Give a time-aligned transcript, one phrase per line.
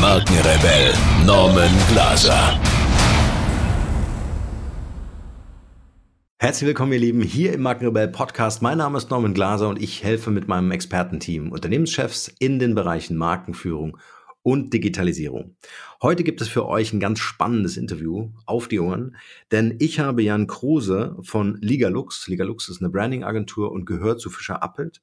[0.00, 0.92] Markenrebell
[1.26, 2.60] Norman Glaser.
[6.38, 8.62] Herzlich willkommen, ihr Lieben, hier im Markenrebell Podcast.
[8.62, 13.16] Mein Name ist Norman Glaser und ich helfe mit meinem Expertenteam Unternehmenschefs in den Bereichen
[13.16, 13.98] Markenführung
[14.42, 15.56] und Digitalisierung.
[16.00, 19.16] Heute gibt es für euch ein ganz spannendes Interview auf die Ohren,
[19.50, 22.28] denn ich habe Jan Kruse von Ligalux.
[22.28, 25.02] Ligalux ist eine Branding-Agentur und gehört zu Fischer Appelt.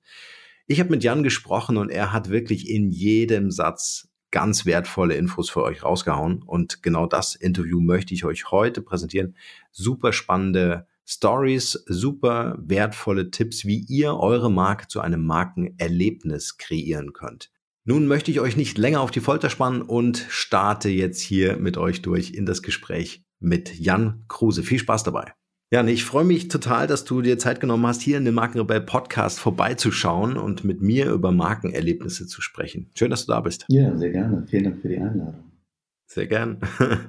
[0.67, 5.49] Ich habe mit Jan gesprochen und er hat wirklich in jedem Satz ganz wertvolle Infos
[5.49, 6.43] für euch rausgehauen.
[6.43, 9.37] Und genau das Interview möchte ich euch heute präsentieren.
[9.71, 17.49] Super spannende Stories, super wertvolle Tipps, wie ihr eure Marke zu einem Markenerlebnis kreieren könnt.
[17.85, 21.77] Nun möchte ich euch nicht länger auf die Folter spannen und starte jetzt hier mit
[21.77, 24.63] euch durch in das Gespräch mit Jan Kruse.
[24.63, 25.31] Viel Spaß dabei.
[25.71, 28.81] Jan, ich freue mich total, dass du dir Zeit genommen hast, hier in dem Markenrebell
[28.81, 32.91] Podcast vorbeizuschauen und mit mir über Markenerlebnisse zu sprechen.
[32.93, 33.65] Schön, dass du da bist.
[33.69, 34.45] Ja, sehr gerne.
[34.47, 35.43] Vielen Dank für die Einladung.
[36.05, 36.59] Sehr gern.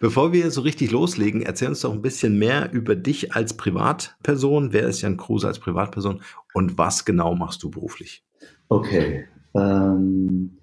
[0.00, 4.72] Bevor wir so richtig loslegen, erzähl uns doch ein bisschen mehr über dich als Privatperson.
[4.72, 6.20] Wer ist Jan Kruse als Privatperson
[6.52, 8.24] und was genau machst du beruflich?
[8.68, 9.26] Okay.
[9.54, 10.58] Ähm,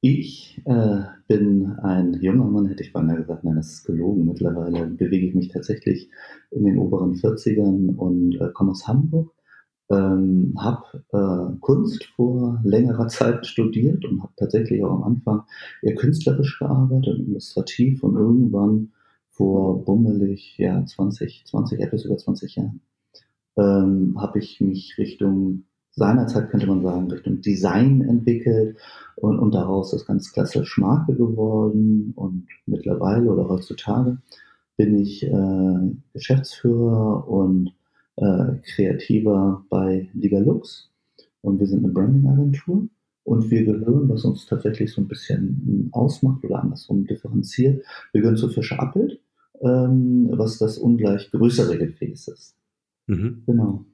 [0.00, 4.26] ich äh, bin ein junger Mann, hätte ich beinahe gesagt, nein, das ist gelogen.
[4.26, 6.10] Mittlerweile bewege ich mich tatsächlich
[6.50, 9.32] in den oberen 40ern und äh, komme aus Hamburg.
[9.90, 15.42] Ähm, habe äh, Kunst vor längerer Zeit studiert und habe tatsächlich auch am Anfang
[15.82, 18.92] eher künstlerisch gearbeitet, illustrativ und irgendwann
[19.30, 22.80] vor bummelig, ja, 20, 20, etwas über 20 Jahren,
[23.56, 28.76] ähm, habe ich mich Richtung seinerzeit könnte man sagen, Richtung Design entwickelt
[29.16, 34.18] und, und daraus ist ganz klassisch Marke geworden und mittlerweile oder heutzutage
[34.76, 37.74] bin ich äh, Geschäftsführer und
[38.16, 40.90] äh, Kreativer bei Liga Lux
[41.42, 42.88] und wir sind eine Branding-Agentur
[43.24, 48.36] und wir gehören, was uns tatsächlich so ein bisschen ausmacht oder andersrum differenziert, wir gehören
[48.36, 49.20] zu Fischer Appelt,
[49.60, 52.56] ähm, was das ungleich größere Gefäß ist.
[53.06, 53.42] Mhm.
[53.46, 53.84] Genau.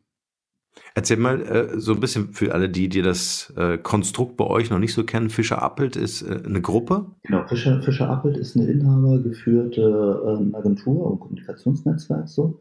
[0.94, 4.70] Erzähl mal äh, so ein bisschen für alle, die, die das äh, Konstrukt bei euch
[4.70, 5.28] noch nicht so kennen.
[5.28, 7.06] Fischer Appelt ist äh, eine Gruppe?
[7.22, 12.60] Genau, Fischer, Fischer Appelt ist eine inhabergeführte ähm, Agentur und Kommunikationsnetzwerk so.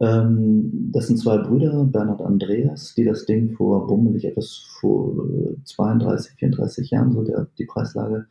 [0.00, 5.28] Ähm, das sind zwei Brüder, Bernhard Andreas, die das Ding vor bummelig etwas vor
[5.64, 8.26] 32, äh, 34 Jahren, so der, die Preislage,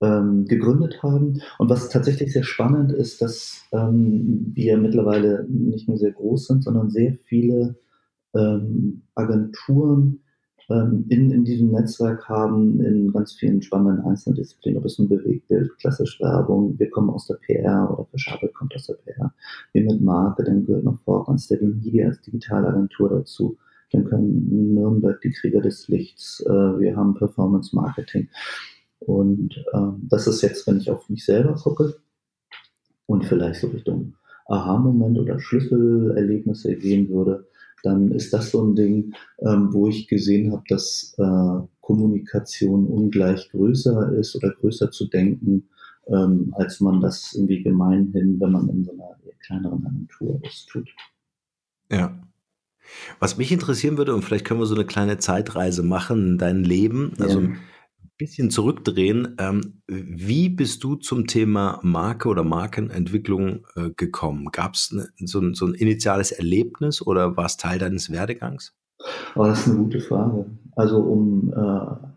[0.00, 1.40] ähm, gegründet haben.
[1.58, 6.64] Und was tatsächlich sehr spannend ist, dass ähm, wir mittlerweile nicht nur sehr groß sind,
[6.64, 7.76] sondern sehr viele
[8.34, 10.20] ähm, Agenturen
[10.70, 15.76] ähm, in, in diesem Netzwerk haben, in ganz vielen spannenden Einzeldisziplinen, ob es ein Bewegtbild,
[15.78, 19.32] klassisch Werbung, wir kommen aus der PR oder Verschabel kommt aus der PR,
[19.72, 23.58] wir mit Marke, dann gehört noch Vorgang Stable Media als Digitalagentur dazu,
[23.92, 28.28] dann können Nürnberg die Krieger des Lichts, äh, wir haben Performance Marketing.
[29.00, 31.94] Und ähm, das ist jetzt, wenn ich auf mich selber gucke
[33.06, 34.14] und vielleicht so Richtung
[34.46, 37.46] Aha-Moment oder Schlüsselerlebnisse gehen würde,
[37.84, 43.50] dann ist das so ein Ding, ähm, wo ich gesehen habe, dass äh, Kommunikation ungleich
[43.50, 45.68] größer ist oder größer zu denken,
[46.06, 50.88] ähm, als man das irgendwie gemeinhin, wenn man in so einer kleineren Agentur das tut.
[51.90, 52.18] Ja.
[53.18, 56.64] Was mich interessieren würde, und vielleicht können wir so eine kleine Zeitreise machen in dein
[56.64, 57.48] Leben, also ja
[58.18, 59.36] bisschen zurückdrehen.
[59.38, 64.50] Ähm, wie bist du zum Thema Marke oder Markenentwicklung äh, gekommen?
[64.52, 68.74] Gab es ne, so, ein, so ein initiales Erlebnis oder war es Teil deines Werdegangs?
[69.34, 70.46] Oh, das ist eine gute Frage.
[70.76, 72.08] Also um, äh,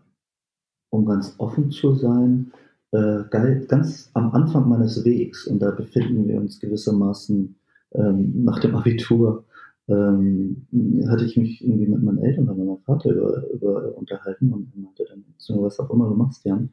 [0.90, 2.52] um ganz offen zu sein,
[2.92, 7.56] äh, ganz am Anfang meines Wegs, und da befinden wir uns gewissermaßen
[7.94, 9.44] ähm, nach dem Abitur,
[9.88, 10.66] ähm,
[11.08, 14.80] hatte ich mich irgendwie mit meinen Eltern oder meinem Vater über, über unterhalten und er
[14.82, 16.70] meinte dann, so, was auch immer du machst, Jan,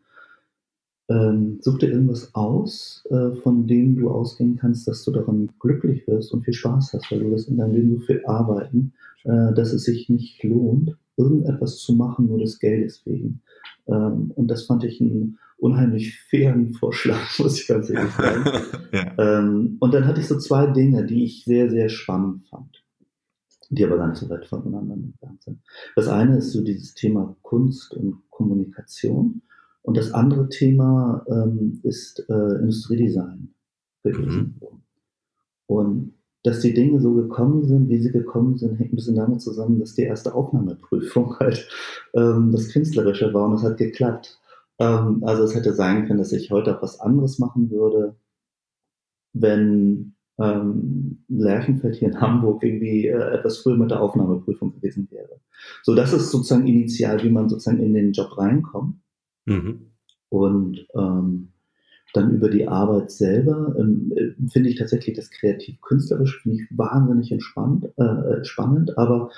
[1.08, 6.08] ähm, such dir irgendwas aus, äh, von dem du ausgehen kannst, dass du daran glücklich
[6.08, 9.54] wirst und viel Spaß hast, weil du wirst in deinem Leben so viel arbeiten, äh,
[9.54, 13.42] dass es sich nicht lohnt, irgendetwas zu machen, nur des Geldes wegen.
[13.88, 18.44] Ähm, und das fand ich einen unheimlich fairen Vorschlag, muss ich ganz ehrlich sagen.
[18.92, 19.14] ja.
[19.20, 22.75] ähm, und dann hatte ich so zwei Dinge, die ich sehr, sehr spannend fand
[23.70, 25.60] die aber gar nicht so weit voneinander entfernt sind.
[25.96, 29.42] Das eine ist so dieses Thema Kunst und Kommunikation.
[29.82, 33.54] Und das andere Thema ähm, ist äh, Industriedesign
[34.04, 34.60] gewesen.
[34.60, 34.82] Mhm.
[35.68, 36.14] Und
[36.44, 39.80] dass die Dinge so gekommen sind, wie sie gekommen sind, hängt ein bisschen damit zusammen,
[39.80, 41.68] dass die erste Aufnahmeprüfung halt
[42.14, 44.40] ähm, das Künstlerische war und es hat geklappt.
[44.78, 48.16] Ähm, also es hätte sein können, dass ich heute auch was anderes machen würde,
[49.34, 55.40] wenn ähm, Lerchenfeld hier in Hamburg irgendwie äh, etwas früher mit der Aufnahmeprüfung gewesen wäre.
[55.84, 58.96] So, das ist sozusagen initial, wie man sozusagen in den Job reinkommt.
[59.46, 59.92] Mhm.
[60.30, 61.50] Und ähm,
[62.14, 67.32] dann über die Arbeit selber ähm, äh, finde ich tatsächlich das kreativ-künstlerisch finde ich wahnsinnig
[67.32, 69.32] entspannt, äh, spannend, aber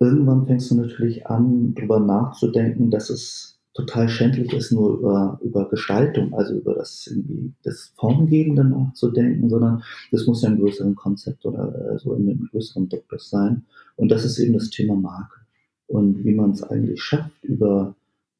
[0.00, 5.68] irgendwann fängst du natürlich an, darüber nachzudenken, dass es total schändlich ist, nur über, über
[5.68, 9.82] Gestaltung, also über das, irgendwie das Formgebende nachzudenken, sondern
[10.12, 13.64] das muss ja im größeren Konzept oder äh, so in einem größeren Duktus sein.
[13.96, 15.40] Und das ist eben das Thema Marke.
[15.88, 17.94] Und wie man es eigentlich schafft, über,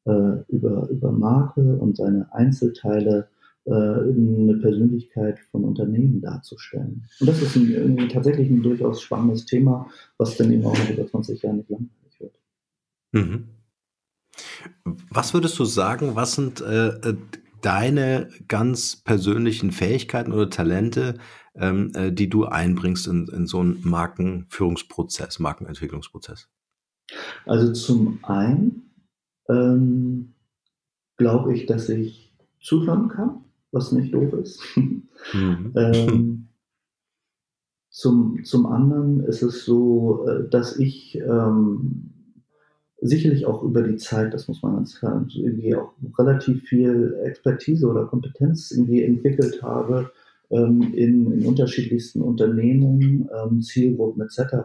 [0.05, 3.27] äh, über, über Marke und seine Einzelteile
[3.65, 7.03] äh, eine Persönlichkeit von Unternehmen darzustellen.
[7.19, 11.05] Und das ist ein, irgendwie tatsächlich ein durchaus spannendes Thema, was dann eben auch über
[11.05, 12.39] 20 Jahre nicht langweilig wird.
[13.11, 13.54] Mhm.
[15.09, 17.17] Was würdest du sagen, was sind äh, äh,
[17.61, 21.15] deine ganz persönlichen Fähigkeiten oder Talente,
[21.55, 26.47] ähm, äh, die du einbringst in, in so einen Markenführungsprozess, Markenentwicklungsprozess?
[27.45, 28.91] Also zum einen
[29.49, 30.33] ähm,
[31.17, 34.61] glaube ich, dass ich zuhören kann, was nicht doof ist.
[34.75, 35.73] Mhm.
[35.75, 36.47] ähm,
[37.89, 42.14] zum, zum anderen ist es so, äh, dass ich ähm,
[43.07, 47.87] sicherlich auch über die Zeit, das muss man ganz klar, irgendwie auch relativ viel Expertise
[47.87, 50.11] oder Kompetenz irgendwie entwickelt habe
[50.51, 54.55] ähm, in, in, unterschiedlichsten Unternehmen, ähm, Zielgruppen etc.,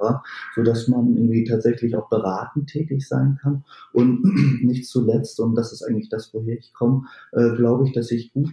[0.55, 4.23] so dass man irgendwie tatsächlich auch beratend tätig sein kann und
[4.63, 8.33] nicht zuletzt, und das ist eigentlich das, woher ich komme, äh, glaube ich, dass ich
[8.33, 8.51] gut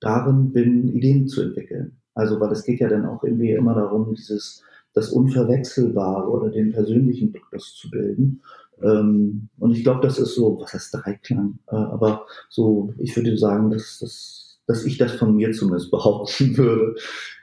[0.00, 1.96] darin bin, Ideen zu entwickeln.
[2.14, 4.62] Also, weil es geht ja dann auch irgendwie immer darum, dieses
[4.94, 8.42] das Unverwechselbare oder den persönlichen Duktus zu bilden.
[8.82, 11.58] Ähm, und ich glaube, das ist so, was heißt Dreiklang?
[11.68, 16.56] Äh, aber so, ich würde sagen, dass, dass, dass ich das von mir zumindest behaupten
[16.56, 16.94] würde.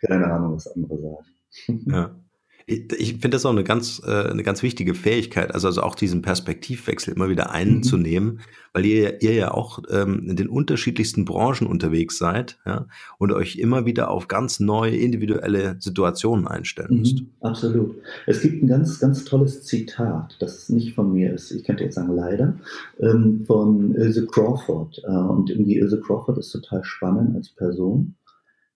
[0.05, 1.85] Keine Ahnung, was andere sagen.
[1.87, 2.15] Ja.
[2.67, 5.93] Ich, ich finde das auch eine ganz, äh, eine ganz wichtige Fähigkeit, also, also auch
[5.93, 8.39] diesen Perspektivwechsel immer wieder einzunehmen, mhm.
[8.73, 12.87] weil ihr, ihr ja auch ähm, in den unterschiedlichsten Branchen unterwegs seid ja,
[13.19, 17.23] und euch immer wieder auf ganz neue individuelle Situationen einstellen mhm, müsst.
[17.41, 17.97] Absolut.
[18.25, 21.95] Es gibt ein ganz, ganz tolles Zitat, das nicht von mir ist, ich könnte jetzt
[21.95, 22.57] sagen leider,
[22.99, 25.03] ähm, von Ilse Crawford.
[25.03, 28.15] Äh, und irgendwie Ilse Crawford ist total spannend als Person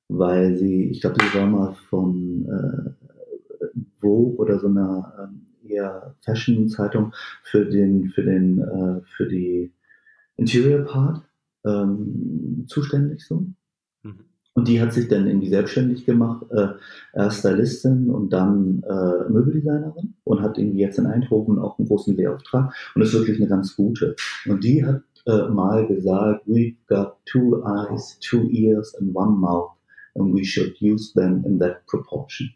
[0.10, 3.09] weil sie, ich glaube, sie war mal von äh,
[4.10, 7.14] Vogue oder so einer ähm, eher Fashion-Zeitung
[7.44, 9.72] für den, für den, äh, für die
[10.38, 11.22] Interior Part
[11.66, 13.46] ähm, zuständig so.
[14.04, 14.20] Mhm.
[14.54, 16.70] Und die hat sich dann irgendwie selbstständig gemacht, äh,
[17.14, 22.16] erst Stylistin und dann äh, Möbeldesignerin und hat irgendwie jetzt in Eindhoven auch einen großen
[22.16, 24.16] Lehrauftrag und ist wirklich eine ganz gute.
[24.48, 29.72] Und die hat äh, mal gesagt, we've got two eyes, two ears and one mouth
[30.16, 32.50] and we should use them in that proportion.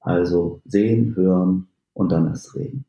[0.00, 2.84] Also sehen, hören und dann erst reden.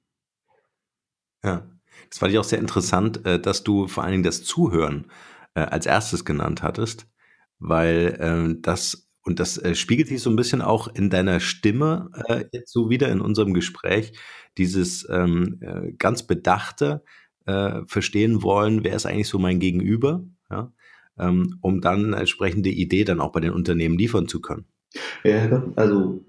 [1.44, 1.64] Ja,
[2.10, 5.06] das fand ich auch sehr interessant, äh, dass du vor allen Dingen das Zuhören
[5.56, 7.08] äh, als erstes genannt hattest,
[7.60, 12.10] weil ähm, das und das äh, spiegelt sich so ein bisschen auch in deiner Stimme
[12.52, 14.14] jetzt so wieder in unserem Gespräch,
[14.58, 15.60] dieses ähm,
[15.98, 17.04] ganz bedachte
[17.88, 20.72] verstehen wollen, wer ist eigentlich so mein Gegenüber, ja,
[21.18, 24.66] ähm, um dann eine entsprechende Idee dann auch bei den Unternehmen liefern zu können.
[25.24, 26.24] Ja, also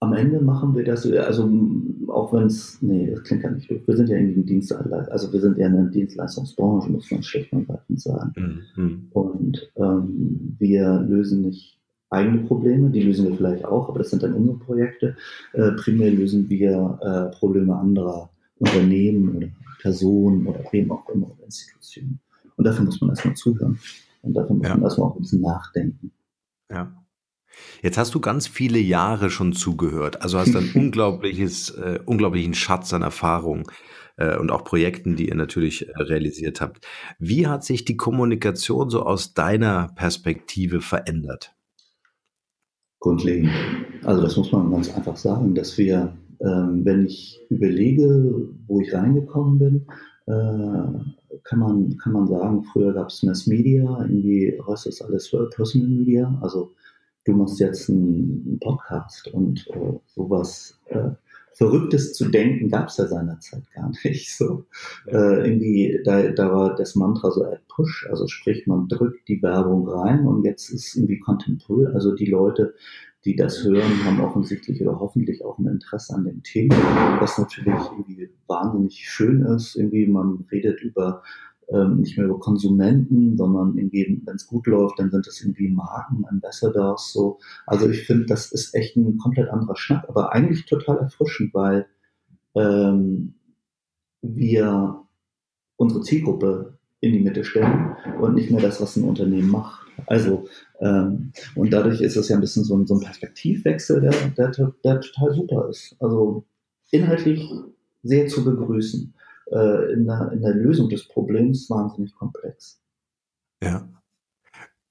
[0.00, 1.50] am Ende machen wir das, also
[2.08, 3.80] auch wenn es, nee, das klingt gar nicht doof.
[3.86, 7.22] Wir sind ja irgendwie ein Dienstleister, also wir sind ja in der Dienstleistungsbranche, muss man
[7.22, 8.62] schlicht und ergreifend sagen.
[8.76, 9.08] Mhm.
[9.12, 11.78] Und ähm, wir lösen nicht
[12.10, 15.16] eigene Probleme, die lösen wir vielleicht auch, aber das sind dann unsere Projekte.
[15.52, 19.48] Äh, primär lösen wir äh, Probleme anderer Unternehmen oder
[19.80, 22.20] Personen oder wem auch immer oder Institutionen.
[22.56, 23.78] Und dafür muss man erstmal zuhören.
[24.22, 24.74] Und dafür muss ja.
[24.74, 26.12] man erstmal auch ein bisschen nachdenken.
[26.70, 27.03] Ja.
[27.82, 32.92] Jetzt hast du ganz viele Jahre schon zugehört, also hast ein unglaubliches, äh, unglaublichen Schatz
[32.92, 33.70] an Erfahrung
[34.16, 36.86] äh, und auch Projekten, die ihr natürlich äh, realisiert habt.
[37.18, 41.54] Wie hat sich die Kommunikation so aus deiner Perspektive verändert?
[43.00, 43.50] Grundlegend.
[44.04, 48.94] Also das muss man ganz einfach sagen, dass wir, ähm, wenn ich überlege, wo ich
[48.94, 49.86] reingekommen bin,
[50.26, 55.30] äh, kann man, kann man sagen, früher gab es Mass Media, irgendwie heute ist alles
[55.54, 56.74] Personal Media, also
[57.24, 61.10] du machst jetzt einen Podcast und äh, sowas äh,
[61.54, 64.36] Verrücktes zu denken gab es ja seinerzeit gar nicht.
[64.36, 64.66] So
[65.06, 69.42] äh, irgendwie, da, da war das Mantra so ein Push, also sprich, man drückt die
[69.42, 72.74] Werbung rein und jetzt ist irgendwie Content Pull, also die Leute,
[73.24, 76.76] die das hören, haben offensichtlich oder hoffentlich auch ein Interesse an dem Thema,
[77.20, 79.76] was natürlich irgendwie wahnsinnig schön ist.
[79.76, 81.22] Irgendwie man redet über
[81.72, 86.24] ähm, nicht mehr über Konsumenten, sondern wenn es gut läuft, dann sind das irgendwie Marken,
[86.28, 87.38] Ambassadors, so.
[87.66, 91.86] Also ich finde, das ist echt ein komplett anderer Schnack, aber eigentlich total erfrischend, weil
[92.54, 93.34] ähm,
[94.22, 95.00] wir
[95.76, 99.86] unsere Zielgruppe in die Mitte stellen und nicht mehr das, was ein Unternehmen macht.
[100.06, 100.48] Also,
[100.80, 104.72] ähm, und dadurch ist es ja ein bisschen so ein, so ein Perspektivwechsel, der, der,
[104.84, 105.96] der total super ist.
[106.00, 106.44] Also
[106.90, 107.48] inhaltlich
[108.02, 109.14] sehr zu begrüßen
[109.50, 112.80] äh, in, der, in der Lösung des Problems wahnsinnig komplex.
[113.62, 113.88] Ja.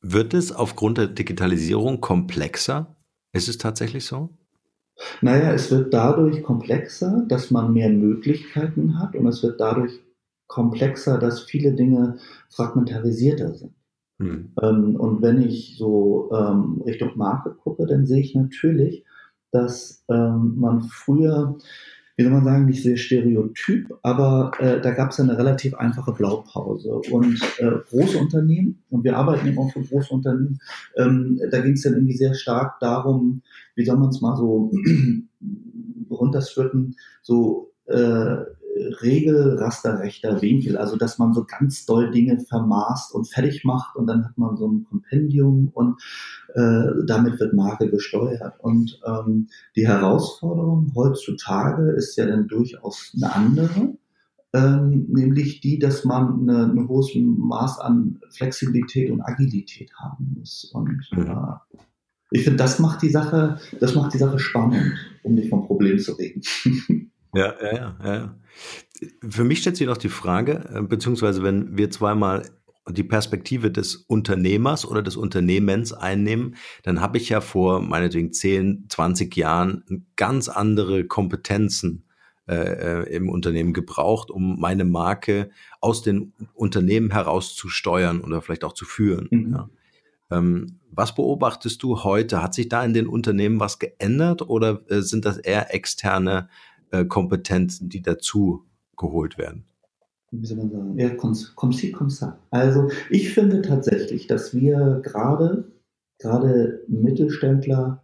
[0.01, 2.95] Wird es aufgrund der Digitalisierung komplexer?
[3.31, 4.29] Ist es tatsächlich so?
[5.21, 9.99] Naja, es wird dadurch komplexer, dass man mehr Möglichkeiten hat und es wird dadurch
[10.47, 12.17] komplexer, dass viele Dinge
[12.49, 13.73] fragmentarisierter sind.
[14.19, 14.51] Hm.
[14.61, 19.03] Ähm, und wenn ich so ähm, Richtung Marke gucke, dann sehe ich natürlich,
[19.51, 21.57] dass ähm, man früher
[22.15, 26.11] wie soll man sagen, nicht sehr stereotyp, aber äh, da gab es eine relativ einfache
[26.11, 27.01] Blaupause.
[27.11, 30.59] Und äh, große Unternehmen, und wir arbeiten eben auch für große Unternehmen,
[30.95, 33.41] ähm, da ging es dann irgendwie sehr stark darum,
[33.75, 34.71] wie soll man es mal so
[36.09, 38.35] runterstrippen, so äh,
[38.75, 44.25] regelrasterrechter Winkel, also dass man so ganz doll Dinge vermaßt und fertig macht und dann
[44.25, 46.01] hat man so ein Kompendium und
[46.53, 48.55] äh, damit wird Marke gesteuert.
[48.59, 53.93] Und ähm, die Herausforderung heutzutage ist ja dann durchaus eine andere.
[54.55, 60.65] Ähm, nämlich die, dass man ein hohes Maß an Flexibilität und Agilität haben muss.
[60.73, 61.27] Und mhm.
[61.27, 61.77] äh,
[62.29, 65.97] ich finde, das macht die Sache, das macht die Sache spannend, um nicht vom Problem
[65.99, 66.41] zu reden.
[67.33, 68.35] Ja, ja, ja, ja.
[69.27, 72.43] Für mich stellt sich noch die Frage, äh, beziehungsweise wenn wir zweimal
[72.89, 78.85] die Perspektive des Unternehmers oder des Unternehmens einnehmen, dann habe ich ja vor meinetwegen 10,
[78.89, 82.05] 20 Jahren ganz andere Kompetenzen
[82.45, 82.55] äh,
[83.03, 85.49] äh, im Unternehmen gebraucht, um meine Marke
[85.79, 89.29] aus den Unternehmen heraus zu steuern oder vielleicht auch zu führen.
[89.31, 89.53] Mhm.
[89.53, 89.69] Ja.
[90.29, 92.43] Ähm, was beobachtest du heute?
[92.43, 96.49] Hat sich da in den Unternehmen was geändert oder äh, sind das eher externe
[96.93, 98.63] äh, Kompetenzen, die dazu
[98.95, 99.65] geholt werden?
[100.31, 100.99] Wie soll man sagen?
[100.99, 101.33] Ja, komm
[101.73, 102.39] si, komm sa.
[102.51, 105.71] Also ich finde tatsächlich, dass wir gerade,
[106.19, 108.03] gerade Mittelständler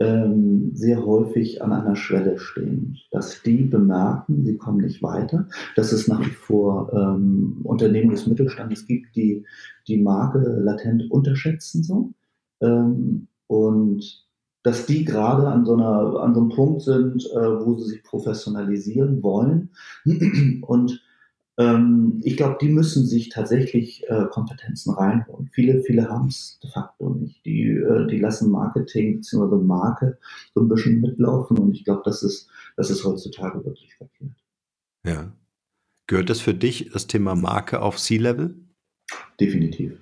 [0.00, 5.92] ähm, sehr häufig an einer Schwelle stehen, dass die bemerken, sie kommen nicht weiter, dass
[5.92, 9.44] es nach wie vor ähm, Unternehmen des Mittelstandes gibt, die
[9.88, 12.12] die Marke latent unterschätzen so.
[12.60, 14.27] Ähm, und
[14.62, 18.02] dass die gerade an so, einer, an so einem Punkt sind, äh, wo sie sich
[18.02, 19.70] professionalisieren wollen.
[20.62, 21.02] Und
[21.58, 25.50] ähm, ich glaube, die müssen sich tatsächlich äh, Kompetenzen reinholen.
[25.52, 27.44] Viele, viele haben es de facto nicht.
[27.44, 29.56] Die, äh, die lassen Marketing bzw.
[29.56, 30.18] Marke
[30.54, 34.36] so ein bisschen mitlaufen und ich glaube, das ist, das ist heutzutage wirklich verkehrt.
[35.04, 35.32] Ja.
[36.06, 38.54] Gehört das für dich, das Thema Marke auf C-Level?
[39.38, 40.00] Definitiv.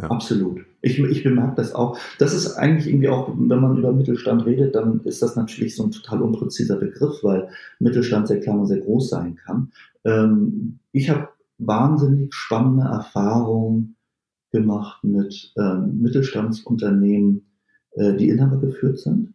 [0.00, 0.10] Ja.
[0.10, 0.64] Absolut.
[0.82, 1.98] Ich, ich bemerke das auch.
[2.18, 5.84] Das ist eigentlich irgendwie auch, wenn man über Mittelstand redet, dann ist das natürlich so
[5.84, 7.48] ein total unpräziser Begriff, weil
[7.80, 9.72] Mittelstand sehr klein und sehr groß sein kann.
[10.04, 11.28] Ähm, ich habe
[11.58, 13.96] wahnsinnig spannende Erfahrungen
[14.52, 17.46] gemacht mit ähm, Mittelstandsunternehmen,
[17.92, 19.34] äh, die Inhaber geführt sind,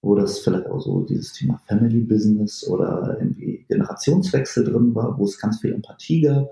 [0.00, 5.24] wo das vielleicht auch so dieses Thema Family Business oder irgendwie Generationswechsel drin war, wo
[5.24, 6.50] es ganz viel Empathie gab.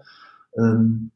[0.58, 1.10] Ähm,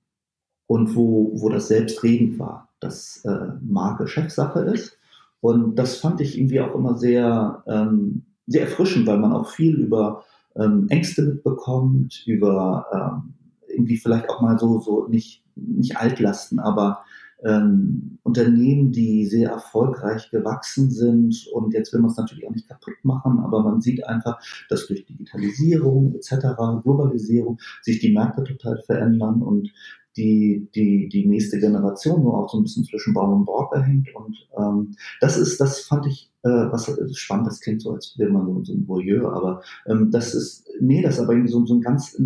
[0.67, 4.99] und wo, wo das selbstredend war, dass äh, Marke Chefsache ist.
[5.41, 9.75] Und das fand ich irgendwie auch immer sehr, ähm, sehr erfrischend, weil man auch viel
[9.75, 10.25] über
[10.57, 13.35] ähm, Ängste mitbekommt, über ähm,
[13.69, 17.05] irgendwie vielleicht auch mal so, so nicht, nicht Altlasten, aber
[17.45, 21.47] ähm, Unternehmen, die sehr erfolgreich gewachsen sind.
[21.53, 24.87] Und jetzt will man es natürlich auch nicht kaputt machen, aber man sieht einfach, dass
[24.87, 26.33] durch Digitalisierung etc.,
[26.83, 29.71] Globalisierung sich die Märkte total verändern und
[30.17, 34.15] die, die, die nächste Generation nur auch so ein bisschen zwischen Baum und Borke hängt.
[34.15, 38.31] Und ähm, das ist, das fand ich, äh, was spannend, das klingt so, als wäre
[38.31, 41.65] man so, so ein Voyeur, aber ähm, das ist, nee, das ist aber irgendwie so,
[41.67, 42.21] so ein ganz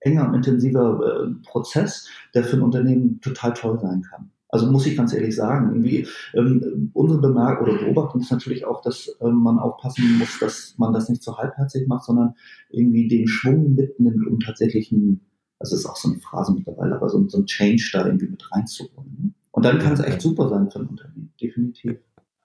[0.00, 4.30] enger und intensiver äh, Prozess, der für ein Unternehmen total toll sein kann.
[4.48, 8.82] Also muss ich ganz ehrlich sagen, irgendwie ähm, unsere Bemerkung oder Beobachtung ist natürlich auch,
[8.82, 12.34] dass ähm, man aufpassen muss, dass man das nicht zu halbherzig macht, sondern
[12.68, 15.22] irgendwie den Schwung mitnimmt, um tatsächlich ein
[15.62, 18.50] das ist auch so eine Phrase mittlerweile, aber so, so ein Change da irgendwie mit
[18.52, 19.16] reinzuholen.
[19.18, 19.32] Ne?
[19.52, 21.98] Und dann kann es echt super sein für ein Unternehmen, definitiv.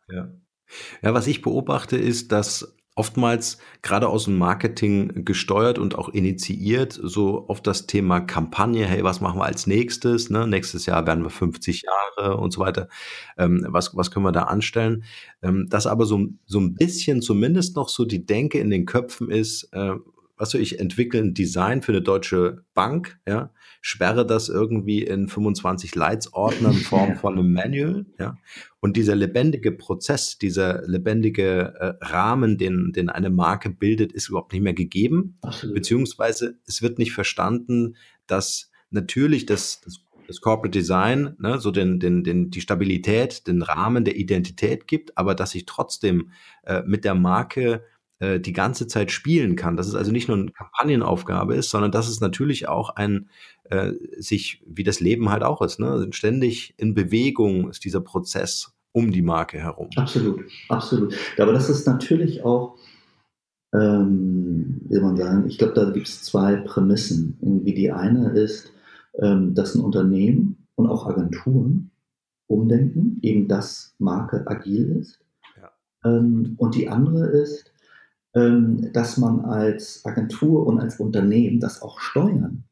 [0.10, 0.30] Ja.
[1.02, 7.00] Ja, was ich beobachte, ist, dass oftmals gerade aus dem Marketing gesteuert und auch initiiert,
[7.02, 10.30] so auf das Thema Kampagne, hey, was machen wir als nächstes?
[10.30, 10.48] Ne?
[10.48, 12.90] Nächstes Jahr werden wir 50 Jahre und so weiter.
[13.38, 15.04] Ähm, was, was können wir da anstellen?
[15.42, 19.30] Ähm, dass aber so, so ein bisschen zumindest noch so die Denke in den Köpfen
[19.30, 19.94] ist, äh,
[20.38, 23.52] weißt du, ich entwickle ein Design für eine deutsche Bank, ja,
[23.82, 28.38] sperre das irgendwie in 25 Leitsordnern in Form von einem Manual, ja.
[28.80, 34.54] Und dieser lebendige Prozess, dieser lebendige äh, Rahmen, den, den eine Marke bildet, ist überhaupt
[34.54, 35.38] nicht mehr gegeben.
[35.42, 35.76] Absolut.
[35.76, 37.96] Beziehungsweise es wird nicht verstanden,
[38.28, 43.62] dass natürlich das, das das Corporate Design, ne, so den, den, den, die Stabilität, den
[43.62, 46.32] Rahmen der Identität gibt, aber dass ich trotzdem
[46.64, 47.84] äh, mit der Marke
[48.20, 49.78] äh, die ganze Zeit spielen kann.
[49.78, 53.30] Dass es also nicht nur eine Kampagnenaufgabe ist, sondern dass es natürlich auch ein
[53.70, 56.08] äh, sich, wie das Leben halt auch ist, ne?
[56.12, 59.90] ständig in Bewegung ist dieser Prozess um die Marke herum.
[59.96, 61.16] Absolut, absolut.
[61.38, 62.78] Aber das ist natürlich auch,
[63.74, 67.38] ähm, wie man sagen, ich glaube, da gibt es zwei Prämissen.
[67.42, 68.72] Irgendwie die eine ist,
[69.22, 71.92] ähm, dass ein Unternehmen und auch Agenturen
[72.48, 75.20] umdenken, eben dass Marke agil ist.
[75.62, 75.72] Ja.
[76.04, 77.72] Ähm, und die andere ist,
[78.34, 82.66] dass man als Agentur und als Unternehmen das auch steuern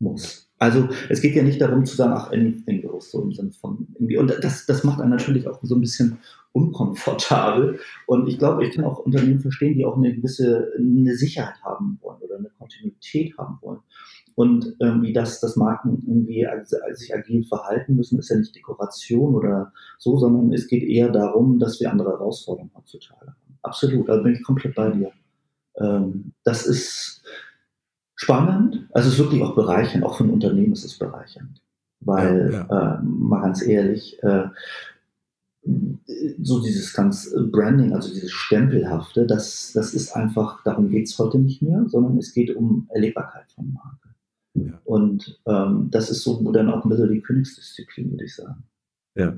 [0.00, 0.50] muss.
[0.58, 2.30] Also es geht ja nicht darum zu sagen, ach,
[2.82, 4.16] goes, so im Sinne von irgendwie.
[4.16, 6.18] Und das, das macht einen natürlich auch so ein bisschen
[6.52, 7.80] unkomfortabel.
[8.06, 11.98] Und ich glaube, ich kann auch Unternehmen verstehen, die auch eine gewisse eine Sicherheit haben
[12.00, 13.80] wollen oder eine Kontinuität haben wollen.
[14.34, 16.46] Und irgendwie, dass, dass Marken irgendwie
[16.92, 21.58] sich agil verhalten müssen, ist ja nicht Dekoration oder so, sondern es geht eher darum,
[21.58, 25.12] dass wir andere Herausforderungen heutzutage haben absolut, da bin ich komplett bei dir.
[25.76, 27.22] Ähm, das ist
[28.14, 31.60] spannend, also es ist wirklich auch bereichernd, auch für ein Unternehmen ist es bereichernd.
[32.00, 32.94] Weil, ja, ja.
[32.96, 34.48] Äh, mal ganz ehrlich, äh,
[36.42, 41.38] so dieses ganz Branding, also dieses Stempelhafte, das, das ist einfach, darum geht es heute
[41.38, 44.08] nicht mehr, sondern es geht um Erlebbarkeit von Marke.
[44.54, 44.80] Ja.
[44.84, 48.64] Und ähm, das ist so dann auch ein bisschen die Königsdisziplin, würde ich sagen.
[49.14, 49.34] Ja,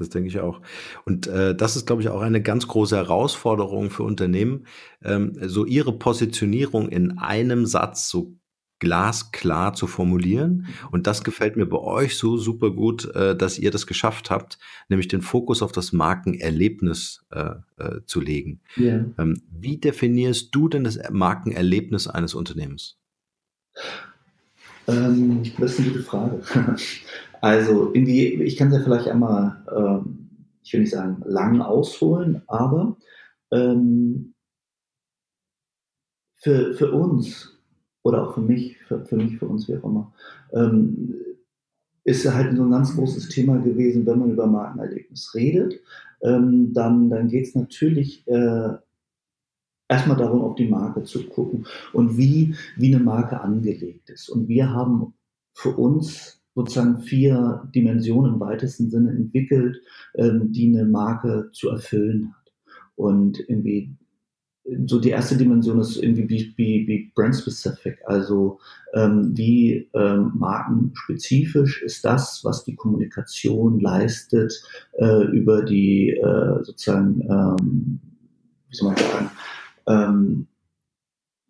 [0.00, 0.60] das denke ich auch.
[1.04, 4.66] Und äh, das ist, glaube ich, auch eine ganz große Herausforderung für Unternehmen,
[5.04, 8.34] ähm, so ihre Positionierung in einem Satz so
[8.80, 10.66] glasklar zu formulieren.
[10.90, 14.58] Und das gefällt mir bei euch so super gut, äh, dass ihr das geschafft habt,
[14.88, 18.60] nämlich den Fokus auf das Markenerlebnis äh, äh, zu legen.
[18.78, 19.04] Yeah.
[19.18, 22.96] Ähm, wie definierst du denn das Markenerlebnis eines Unternehmens?
[24.88, 26.42] Ähm, das ist eine gute Frage.
[27.40, 30.28] Also irgendwie, ich kann es ja vielleicht einmal, ähm,
[30.62, 32.96] ich will nicht sagen lang ausholen, aber
[33.50, 34.34] ähm,
[36.36, 37.58] für, für uns
[38.02, 40.12] oder auch für mich, für, für mich, für uns, wie auch immer,
[40.52, 41.14] ähm,
[42.04, 45.80] ist halt so ein ganz großes Thema gewesen, wenn man über Markenerlebnis redet,
[46.22, 48.70] ähm, dann, dann geht es natürlich äh,
[49.88, 54.30] erstmal darum, auf die Marke zu gucken und wie, wie eine Marke angelegt ist.
[54.30, 55.14] Und wir haben
[55.52, 59.80] für uns sozusagen vier Dimensionen im weitesten Sinne entwickelt,
[60.14, 62.52] ähm, die eine Marke zu erfüllen hat.
[62.96, 63.96] Und irgendwie
[64.86, 68.58] so die erste Dimension ist irgendwie wie, wie, brand-specific, also
[68.94, 74.52] ähm, wie ähm, markenspezifisch ist das, was die Kommunikation leistet
[74.98, 78.00] äh, über die äh, sozusagen, ähm,
[78.68, 79.30] wie soll man sagen,
[79.86, 80.46] ähm,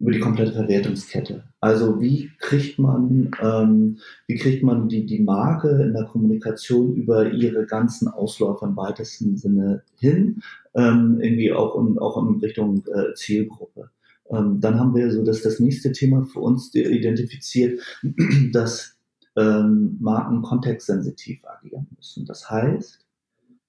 [0.00, 1.44] über die komplette Verwertungskette.
[1.60, 7.30] Also wie kriegt man, ähm, wie kriegt man die, die Marke in der Kommunikation über
[7.30, 10.42] ihre ganzen Ausläufer im weitesten Sinne hin,
[10.74, 13.90] ähm, irgendwie auch, in, auch in Richtung äh, Zielgruppe.
[14.30, 17.80] Ähm, dann haben wir so dass das nächste Thema für uns identifiziert,
[18.52, 18.96] dass
[19.36, 22.24] ähm, Marken kontextsensitiv agieren müssen.
[22.24, 23.04] Das heißt,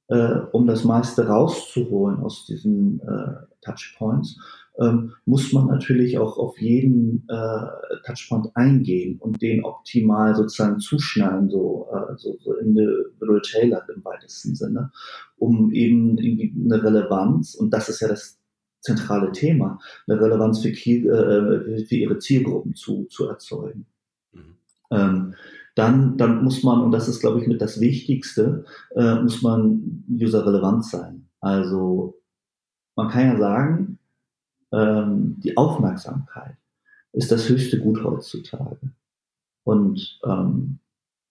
[0.08, 4.38] äh, um das meiste rauszuholen aus diesen äh, Touchpoints,
[4.80, 7.66] ähm, muss man natürlich auch auf jeden äh,
[8.06, 14.56] Touchpoint eingehen und den optimal sozusagen zuschneiden, so, äh, so, so individual tailored im weitesten
[14.56, 14.92] Sinne,
[15.38, 18.40] um eben irgendwie eine Relevanz, und das ist ja das
[18.80, 23.86] zentrale Thema, eine Relevanz für, äh, für ihre Zielgruppen zu, zu erzeugen.
[24.34, 24.56] Mhm.
[24.90, 25.34] Ähm,
[25.76, 30.04] dann, dann muss man, und das ist, glaube ich, mit das Wichtigste, äh, muss man
[30.10, 31.28] user-relevant sein.
[31.40, 32.21] Also
[33.02, 33.98] man kann ja sagen,
[34.72, 36.56] ähm, die Aufmerksamkeit
[37.14, 38.78] ist das höchste Gut heutzutage.
[39.64, 40.78] Und ähm,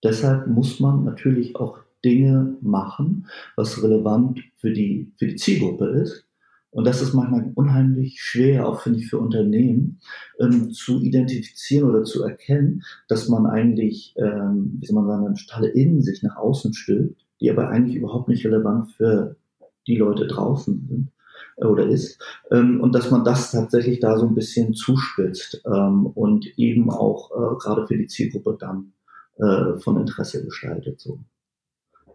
[0.03, 6.27] deshalb muss man natürlich auch Dinge machen, was relevant für die, für die Zielgruppe ist.
[6.71, 10.01] Und das ist manchmal unheimlich schwer, auch finde ich für Unternehmen,
[10.41, 15.37] ähm, zu identifizieren oder zu erkennen, dass man eigentlich, ähm, wie soll man sagen, eine
[15.37, 19.37] totale Innensicht nach außen stülpt, die aber eigentlich überhaupt nicht relevant für
[19.87, 21.13] die Leute draußen sind
[21.67, 22.21] oder ist.
[22.51, 27.31] Ähm, und dass man das tatsächlich da so ein bisschen zuspitzt ähm, und eben auch
[27.31, 28.93] äh, gerade für die Zielgruppe dann
[29.39, 31.01] äh, von Interesse gestaltet.
[31.01, 31.19] So.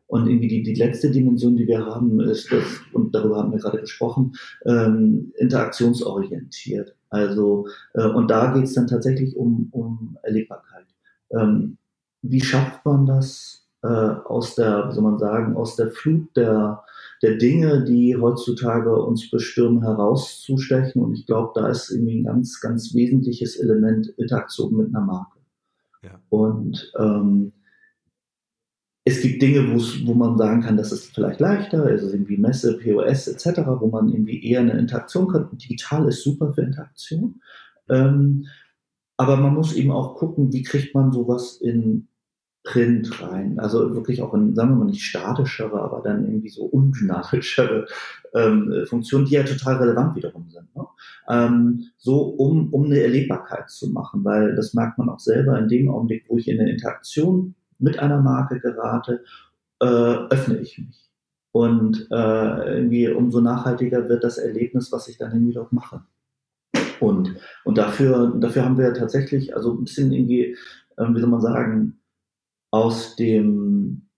[0.08, 3.60] Und irgendwie die, die letzte Dimension, die wir haben, ist das, und darüber haben wir
[3.60, 4.34] gerade gesprochen,
[4.66, 6.96] ähm, interaktionsorientiert.
[7.10, 10.86] Also, äh, und da geht es dann tatsächlich um, um Erlebbarkeit.
[11.32, 11.78] Ähm,
[12.22, 16.84] wie schafft man das äh, aus der, wie soll man sagen, aus der Flut der,
[17.22, 21.02] der Dinge, die heutzutage uns bestürmen, herauszustechen?
[21.02, 25.40] Und ich glaube, da ist irgendwie ein ganz, ganz wesentliches Element Interaktion mit einer Marke.
[26.04, 26.20] Ja.
[26.30, 27.54] Und ähm,
[29.08, 29.72] es gibt Dinge,
[30.06, 34.10] wo man sagen kann, das ist vielleicht leichter, also irgendwie Messe, POS etc., wo man
[34.10, 35.48] irgendwie eher eine Interaktion kann.
[35.52, 37.40] Digital ist super für Interaktion.
[37.88, 38.48] Ähm,
[39.18, 42.08] aber man muss eben auch gucken, wie kriegt man sowas in
[42.66, 43.60] Print rein.
[43.60, 47.86] Also wirklich auch in, sagen wir mal, nicht statischere, aber dann irgendwie so undynamischere
[48.34, 50.76] ähm, Funktionen, die ja total relevant wiederum sind.
[50.76, 50.86] Ne?
[51.30, 55.68] Ähm, so, um, um eine Erlebbarkeit zu machen, weil das merkt man auch selber in
[55.68, 59.24] dem Augenblick, wo ich in eine Interaktion mit einer Marke gerate,
[59.80, 61.10] äh, öffne ich mich.
[61.52, 66.02] Und äh, irgendwie umso nachhaltiger wird das Erlebnis, was ich dann irgendwie dort mache.
[67.00, 70.58] Und, und dafür, dafür haben wir tatsächlich, also ein bisschen irgendwie,
[70.98, 72.00] äh, wie soll man sagen,
[72.76, 74.10] aus dem,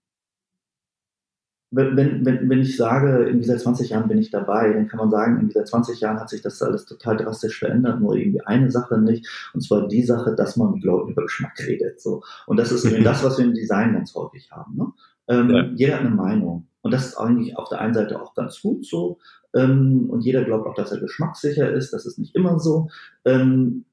[1.70, 5.12] wenn, wenn, wenn ich sage, irgendwie seit 20 Jahren bin ich dabei, dann kann man
[5.12, 8.68] sagen, irgendwie seit 20 Jahren hat sich das alles total drastisch verändert, nur irgendwie eine
[8.72, 12.00] Sache nicht, und zwar die Sache, dass man mit Leuten über Geschmack redet.
[12.00, 12.24] So.
[12.46, 14.76] Und das ist eben das, was wir im Design ganz häufig haben.
[14.76, 14.92] Ne?
[15.28, 15.62] Ähm, ja.
[15.76, 16.66] Jeder hat eine Meinung.
[16.80, 19.18] Und das ist eigentlich auf der einen Seite auch ganz gut so.
[19.54, 21.92] Ähm, und jeder glaubt auch, dass er geschmackssicher ist.
[21.92, 22.88] Das ist nicht immer so.
[23.24, 23.84] Ähm,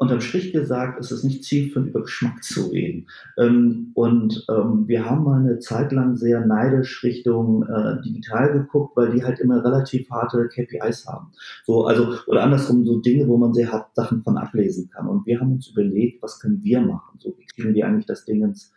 [0.00, 3.06] unterm Strich gesagt, ist es nicht zielführend, über Geschmack zu reden.
[3.36, 8.96] Ähm, und ähm, wir haben mal eine Zeit lang sehr neidisch Richtung äh, digital geguckt,
[8.96, 11.32] weil die halt immer relativ harte KPIs haben.
[11.66, 15.06] So, also, oder andersrum, so Dinge, wo man sehr hart Sachen von ablesen kann.
[15.06, 17.18] Und wir haben uns überlegt, was können wir machen?
[17.18, 18.72] So, wie kriegen wir eigentlich das Ding ins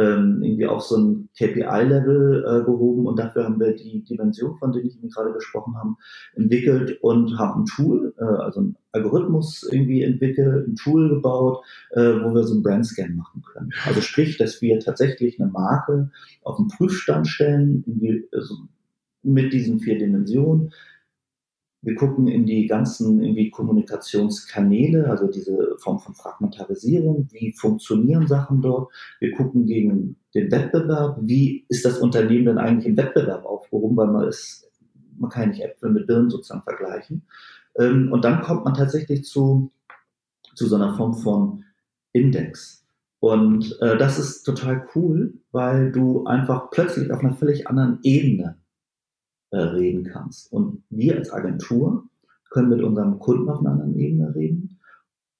[0.00, 4.72] ähm, irgendwie auf so ein KPI-Level äh, gehoben und dafür haben wir die Dimension, von
[4.72, 5.94] denen ich Ihnen gerade gesprochen habe,
[6.34, 12.00] entwickelt und haben ein Tool, äh, also ein Algorithmus irgendwie entwickelt, ein Tool gebaut, äh,
[12.00, 13.72] wo wir so einen Brandscan machen können.
[13.84, 16.10] Also sprich, dass wir tatsächlich eine Marke
[16.42, 18.54] auf den Prüfstand stellen, irgendwie, also
[19.22, 20.72] mit diesen vier Dimensionen,
[21.82, 27.28] wir gucken in die ganzen irgendwie Kommunikationskanäle, also diese Form von Fragmentarisierung.
[27.32, 28.92] Wie funktionieren Sachen dort?
[29.18, 31.18] Wir gucken gegen den Wettbewerb.
[31.22, 33.96] Wie ist das Unternehmen denn eigentlich im Wettbewerb aufgehoben?
[33.96, 34.70] Weil man ist,
[35.18, 37.22] man kann ja nicht Äpfel mit Birnen sozusagen vergleichen.
[37.78, 39.72] Ähm, und dann kommt man tatsächlich zu,
[40.54, 41.64] zu so einer Form von
[42.12, 42.84] Index.
[43.20, 48.59] Und äh, das ist total cool, weil du einfach plötzlich auf einer völlig anderen Ebene
[49.58, 50.52] reden kannst.
[50.52, 52.04] Und wir als Agentur
[52.50, 54.78] können mit unserem Kunden auf einer anderen Ebene reden.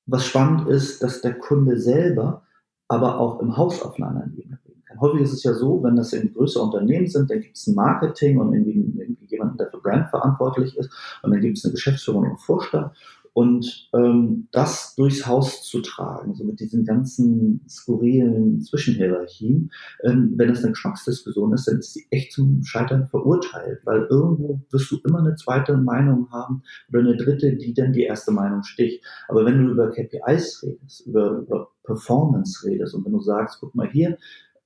[0.06, 2.42] Was spannend ist, dass der Kunde selber
[2.88, 5.00] aber auch im Haus auf einer anderen Ebene reden kann.
[5.00, 7.76] Häufig ist es ja so, wenn das in größere Unternehmen sind, dann gibt es ein
[7.76, 10.90] Marketing und irgendwie, irgendwie jemanden, der für Brand verantwortlich ist
[11.22, 12.92] und dann gibt es eine Geschäftsführung und Vorstand
[13.32, 19.70] und ähm, das durchs Haus zu tragen, so mit diesen ganzen skurrilen Zwischenhierarchien,
[20.02, 24.60] ähm, wenn das eine Geschmacksdiskussion ist, dann ist sie echt zum Scheitern verurteilt, weil irgendwo
[24.70, 28.62] wirst du immer eine zweite Meinung haben oder eine dritte, die dann die erste Meinung
[28.62, 29.04] sticht.
[29.28, 33.74] Aber wenn du über KPIs redest, über, über Performance redest und wenn du sagst, guck
[33.74, 34.18] mal hier,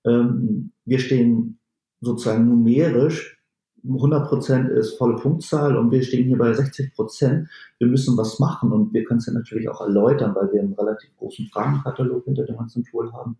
[0.05, 1.59] ähm, wir stehen
[2.00, 3.38] sozusagen numerisch
[3.87, 7.47] 100% ist volle Punktzahl und wir stehen hier bei 60%
[7.79, 10.73] Wir müssen was machen und wir können es ja natürlich auch erläutern, weil wir einen
[10.73, 13.37] relativ großen Fragenkatalog hinter dem ganzen Tool haben.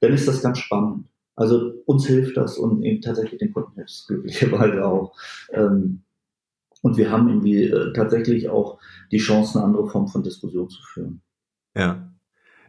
[0.00, 1.08] Dann ist das ganz spannend.
[1.34, 5.16] Also uns hilft das und eben tatsächlich den Kunden hilft es glücklicherweise auch.
[5.50, 6.02] Ähm,
[6.82, 8.78] und wir haben irgendwie äh, tatsächlich auch
[9.10, 11.22] die Chance, eine andere Form von Diskussion zu führen.
[11.76, 12.08] Ja.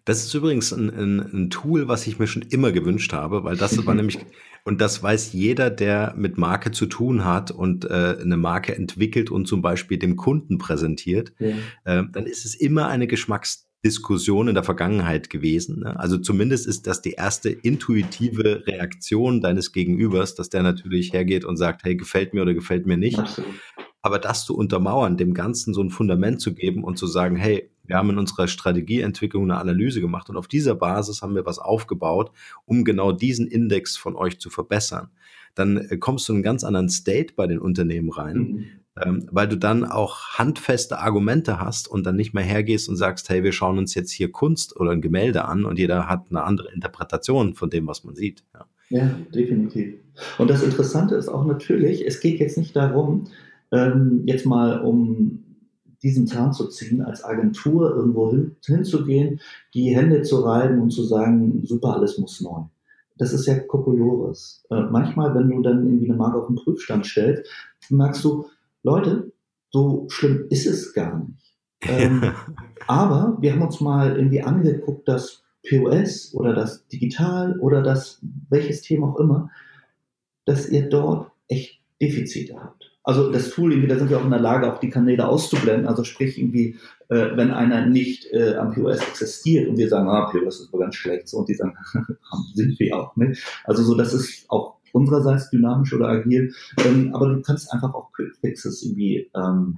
[0.09, 3.55] Das ist übrigens ein, ein, ein, Tool, was ich mir schon immer gewünscht habe, weil
[3.55, 4.17] das war nämlich,
[4.65, 9.29] und das weiß jeder, der mit Marke zu tun hat und äh, eine Marke entwickelt
[9.29, 11.49] und zum Beispiel dem Kunden präsentiert, ja.
[11.83, 15.81] äh, dann ist es immer eine Geschmacksdiskussion in der Vergangenheit gewesen.
[15.81, 15.99] Ne?
[15.99, 21.55] Also zumindest ist das die erste intuitive Reaktion deines Gegenübers, dass der natürlich hergeht und
[21.55, 23.19] sagt, hey, gefällt mir oder gefällt mir nicht.
[23.19, 23.53] Absolut.
[24.01, 27.69] Aber das zu untermauern, dem Ganzen so ein Fundament zu geben und zu sagen, hey,
[27.89, 31.57] wir haben in unserer Strategieentwicklung eine Analyse gemacht und auf dieser Basis haben wir was
[31.57, 32.31] aufgebaut,
[32.65, 35.09] um genau diesen Index von euch zu verbessern.
[35.55, 38.65] Dann äh, kommst du in einen ganz anderen State bei den Unternehmen rein, mhm.
[39.01, 43.27] ähm, weil du dann auch handfeste Argumente hast und dann nicht mehr hergehst und sagst,
[43.27, 46.43] hey, wir schauen uns jetzt hier Kunst oder ein Gemälde an und jeder hat eine
[46.43, 48.43] andere Interpretation von dem, was man sieht.
[48.53, 49.95] Ja, ja definitiv.
[50.37, 53.23] Und das Interessante ist auch natürlich, es geht jetzt nicht darum,
[53.71, 55.43] ähm, jetzt mal um
[56.01, 59.41] diesen Zahn zu ziehen, als Agentur irgendwo hin, hinzugehen,
[59.73, 62.61] die Hände zu reiben und zu sagen, super, alles muss neu.
[63.17, 64.63] Das ist ja Kokolores.
[64.69, 67.43] Äh, manchmal, wenn du dann irgendwie eine Marke auf den Prüfstand stellst,
[67.89, 68.45] merkst du,
[68.83, 69.31] Leute,
[69.71, 71.55] so schlimm ist es gar nicht.
[71.81, 72.23] Ähm,
[72.87, 78.81] aber wir haben uns mal irgendwie angeguckt, dass POS oder das Digital oder das welches
[78.81, 79.51] Thema auch immer,
[80.45, 84.29] dass ihr dort echt Defizite habt also das Tool, irgendwie, da sind wir auch in
[84.29, 85.87] der Lage, auch die Kanäle auszublenden.
[85.87, 86.77] Also sprich irgendwie,
[87.09, 90.83] äh, wenn einer nicht äh, am POS existiert und wir sagen, ah, POS ist aber
[90.83, 91.75] ganz schlecht, so, und die sagen,
[92.53, 93.15] sind wir auch.
[93.15, 93.35] Ne?
[93.63, 96.53] Also so, das ist auch unsererseits dynamisch oder agil.
[96.85, 99.77] Ähm, aber du kannst einfach auch Quick Fixes irgendwie ähm,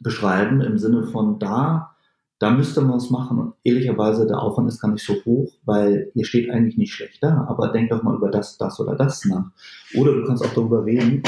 [0.00, 1.94] beschreiben im Sinne von da,
[2.40, 6.10] da müsste man es machen und ehrlicherweise der Aufwand ist gar nicht so hoch, weil
[6.14, 9.24] ihr steht eigentlich nicht schlecht da, aber denkt doch mal über das, das oder das
[9.24, 9.50] nach.
[9.94, 11.22] Oder du kannst auch darüber reden,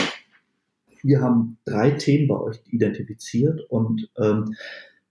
[1.06, 4.54] wir haben drei Themen bei euch identifiziert und ähm,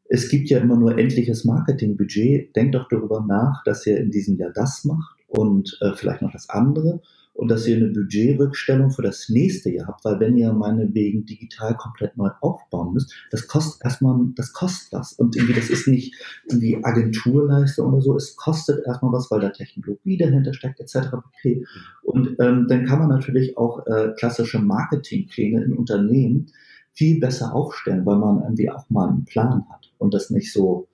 [0.08, 2.56] es gibt ja immer nur endliches Marketingbudget.
[2.56, 6.32] Denkt doch darüber nach, dass ihr in diesem Jahr das macht und äh, vielleicht noch
[6.32, 7.02] das andere
[7.36, 11.76] und dass ihr eine Budgetrückstellung für das nächste Jahr habt, weil wenn ihr meinetwegen digital
[11.76, 16.16] komplett neu aufbauen müsst, das kostet erstmal, das kostet was und irgendwie das ist nicht
[16.50, 21.10] irgendwie Agenturleistung oder so, es kostet erstmal was, weil da Technologie dahinter steckt etc.
[21.42, 21.66] pp.
[22.04, 26.48] Und ähm, dann kann man natürlich auch äh, klassische Marketingpläne in Unternehmen
[26.94, 30.88] viel besser aufstellen, weil man irgendwie auch mal einen Plan hat und das nicht so,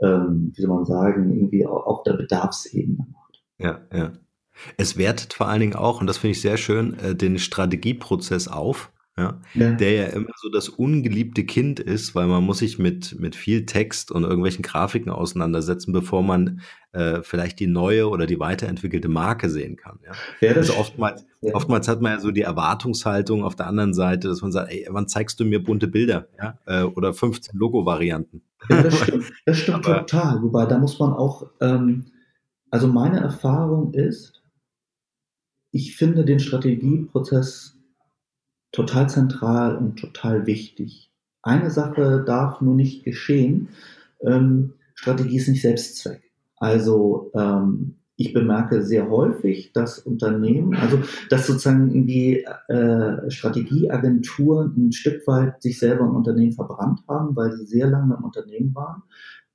[0.00, 3.42] ähm, wie soll man sagen, irgendwie auf der Bedarfsebene macht.
[3.58, 4.12] Ja, ja.
[4.76, 8.48] Es wertet vor allen Dingen auch, und das finde ich sehr schön, äh, den Strategieprozess
[8.48, 12.78] auf, ja, ja, der ja immer so das ungeliebte Kind ist, weil man muss sich
[12.78, 18.24] mit, mit viel Text und irgendwelchen Grafiken auseinandersetzen, bevor man äh, vielleicht die neue oder
[18.24, 19.98] die weiterentwickelte Marke sehen kann.
[20.02, 20.12] Ja?
[20.48, 24.40] ja also oftmals, oftmals hat man ja so die Erwartungshaltung auf der anderen Seite, dass
[24.40, 26.58] man sagt, ey, wann zeigst du mir bunte Bilder ja?
[26.64, 28.40] Äh, oder 15 Logo-Varianten?
[28.70, 30.42] Ja, das stimmt, das stimmt total.
[30.42, 32.06] Wobei, da muss man auch, ähm,
[32.70, 34.41] also meine Erfahrung ist,
[35.72, 37.78] ich finde den Strategieprozess
[38.72, 41.10] total zentral und total wichtig.
[41.42, 43.70] Eine Sache darf nur nicht geschehen.
[44.20, 46.30] Ähm, Strategie ist nicht Selbstzweck.
[46.56, 54.92] Also ähm, ich bemerke sehr häufig, dass Unternehmen, also dass sozusagen irgendwie äh, Strategieagenturen ein
[54.92, 59.02] Stück weit sich selber im Unternehmen verbrannt haben, weil sie sehr lange im Unternehmen waren,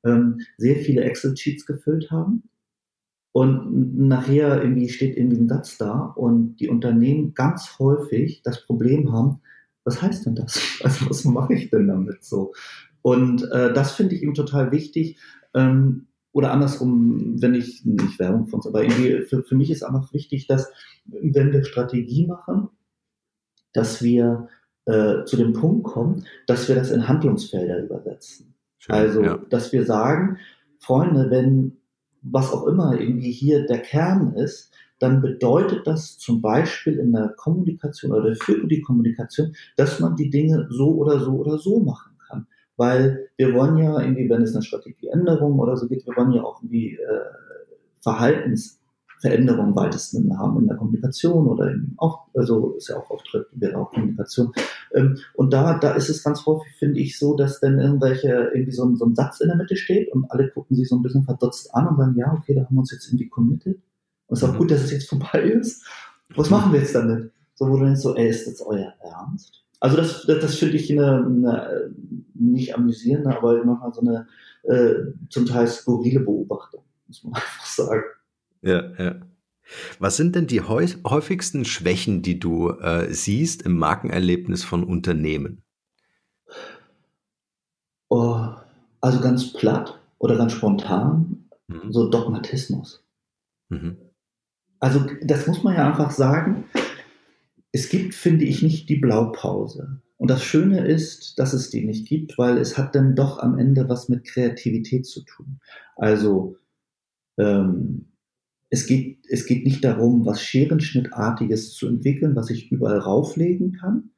[0.03, 2.43] ähm, sehr viele Excel-Sheets gefüllt haben
[3.37, 9.13] und nachher irgendwie steht irgendwie ein Satz da und die Unternehmen ganz häufig das Problem
[9.13, 9.41] haben,
[9.83, 10.59] was heißt denn das?
[10.83, 12.55] Also was mache ich denn damit so?
[13.03, 15.19] Und äh, das finde ich eben total wichtig.
[15.53, 19.83] Ähm, oder andersrum, wenn ich nicht Werbung von uns, aber irgendwie für, für mich ist
[19.83, 20.71] einfach wichtig, dass
[21.05, 22.69] wenn wir Strategie machen,
[23.71, 24.47] dass wir
[24.85, 28.55] äh, zu dem Punkt kommen, dass wir das in Handlungsfelder übersetzen.
[28.79, 29.37] Schön, also, ja.
[29.51, 30.39] dass wir sagen,
[30.79, 31.77] Freunde, wenn
[32.31, 37.29] was auch immer irgendwie hier der Kern ist, dann bedeutet das zum Beispiel in der
[37.37, 42.17] Kommunikation oder für die Kommunikation, dass man die Dinge so oder so oder so machen
[42.27, 42.47] kann.
[42.77, 46.43] Weil wir wollen ja irgendwie, wenn es eine Strategieänderung oder so geht, wir wollen ja
[46.43, 47.19] auch irgendwie äh,
[48.01, 48.79] Verhaltens
[49.19, 53.77] Veränderungen weitesten haben in der Kommunikation oder in, auch, also ist ja auch Auftritt, wäre
[53.77, 54.51] auch Kommunikation.
[54.93, 58.71] Ähm, und da, da ist es ganz häufig, finde ich, so, dass dann irgendwelche, irgendwie
[58.71, 61.01] so ein, so ein Satz in der Mitte steht und alle gucken sich so ein
[61.01, 63.79] bisschen verdutzt an und sagen, ja, okay, da haben wir uns jetzt irgendwie committed.
[64.27, 64.57] Und es ist auch mhm.
[64.59, 65.85] gut, dass es jetzt vorbei ist.
[66.35, 67.31] Was machen wir jetzt damit?
[67.55, 69.63] So, wo du denkst so, ey, ist das euer Ernst?
[69.79, 71.91] Also das, das, das finde ich eine, eine
[72.33, 74.27] nicht amüsierende, aber manchmal so eine
[74.63, 78.03] äh, zum Teil skurrile Beobachtung, muss man einfach sagen.
[78.61, 79.15] Ja, ja.
[79.99, 85.63] Was sind denn die häufigsten Schwächen, die du äh, siehst im Markenerlebnis von Unternehmen?
[88.09, 88.47] Oh,
[89.01, 91.91] also ganz platt oder ganz spontan, mhm.
[91.91, 93.03] so Dogmatismus.
[93.69, 93.97] Mhm.
[94.79, 96.65] Also das muss man ja einfach sagen.
[97.71, 100.01] Es gibt, finde ich, nicht die Blaupause.
[100.17, 103.59] Und das Schöne ist, dass es die nicht gibt, weil es hat dann doch am
[103.59, 105.59] Ende was mit Kreativität zu tun.
[105.95, 106.57] Also
[107.37, 108.13] ähm,
[108.69, 114.11] es geht, es geht nicht darum, was Scherenschnittartiges zu entwickeln, was ich überall rauflegen kann.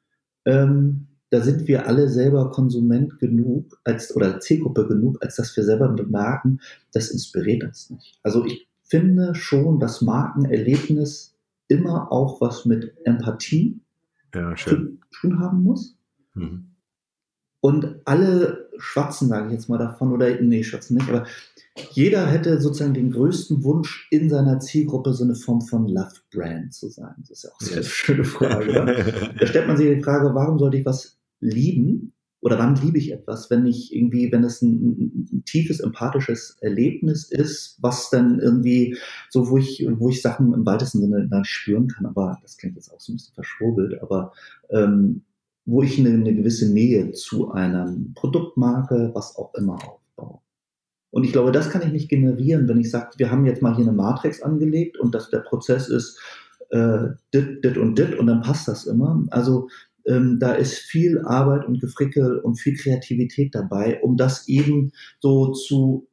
[0.46, 5.64] Ähm, da sind wir alle selber Konsument genug als, oder Zielgruppe genug, als dass wir
[5.64, 6.60] selber bemerken,
[6.92, 8.20] das inspiriert uns nicht.
[8.24, 11.36] Also ich finde schon, dass Markenerlebnis
[11.68, 13.80] immer auch was mit Empathie
[14.34, 15.96] ja, zu tun haben muss.
[16.34, 16.69] Mhm.
[17.62, 21.26] Und alle schwatzen, sage ich jetzt mal davon, oder nee, schwatzen nicht, aber
[21.92, 26.74] jeder hätte sozusagen den größten Wunsch in seiner Zielgruppe so eine Form von Love Brand
[26.74, 27.16] zu sein.
[27.20, 28.70] Das ist ja auch so eine schöne Frage.
[28.70, 28.86] Oder?
[29.40, 33.12] Da stellt man sich die Frage, warum sollte ich was lieben oder wann liebe ich
[33.12, 38.98] etwas, wenn ich irgendwie, wenn es ein, ein, tiefes empathisches Erlebnis ist, was dann irgendwie
[39.30, 42.76] so, wo ich, wo ich Sachen im weitesten Sinne dann spüren kann, aber das klingt
[42.76, 44.32] jetzt auch so ein bisschen verschwurbelt, aber
[44.70, 45.24] ähm,
[45.70, 50.40] wo ich eine, eine gewisse Nähe zu einer Produktmarke, was auch immer aufbaue.
[51.12, 53.76] Und ich glaube, das kann ich nicht generieren, wenn ich sage, wir haben jetzt mal
[53.76, 56.20] hier eine Matrix angelegt und dass der Prozess ist
[56.70, 59.26] äh, dit, dit und dit und dann passt das immer.
[59.32, 59.70] Also
[60.06, 65.52] ähm, da ist viel Arbeit und Gefrickel und viel Kreativität dabei, um das eben so
[65.52, 66.08] zu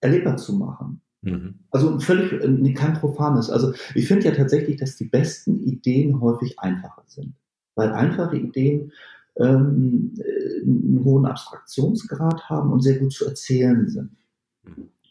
[0.00, 1.00] erlebbar zu machen.
[1.22, 1.60] Mhm.
[1.70, 3.50] Also völlig äh, kein profanes.
[3.50, 7.34] Also ich finde ja tatsächlich, dass die besten Ideen häufig einfacher sind,
[7.78, 8.92] weil einfache Ideen
[9.36, 14.10] ähm, äh, einen hohen Abstraktionsgrad haben und sehr gut zu erzählen sind.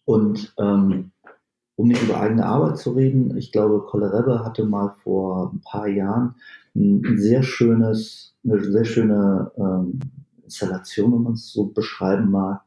[0.03, 1.11] Und ähm,
[1.77, 4.11] um nicht über eigene Arbeit zu reden, ich glaube, Kolle
[4.43, 6.35] hatte mal vor ein paar Jahren
[6.75, 9.99] ein sehr schönes, eine sehr schöne ähm,
[10.43, 12.61] Installation, wenn man es so beschreiben mag,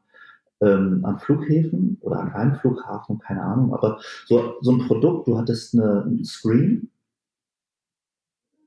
[0.61, 5.37] ähm, an Flughäfen oder an einem Flughafen, keine Ahnung, aber so, so ein Produkt, du
[5.37, 6.89] hattest eine, einen Screen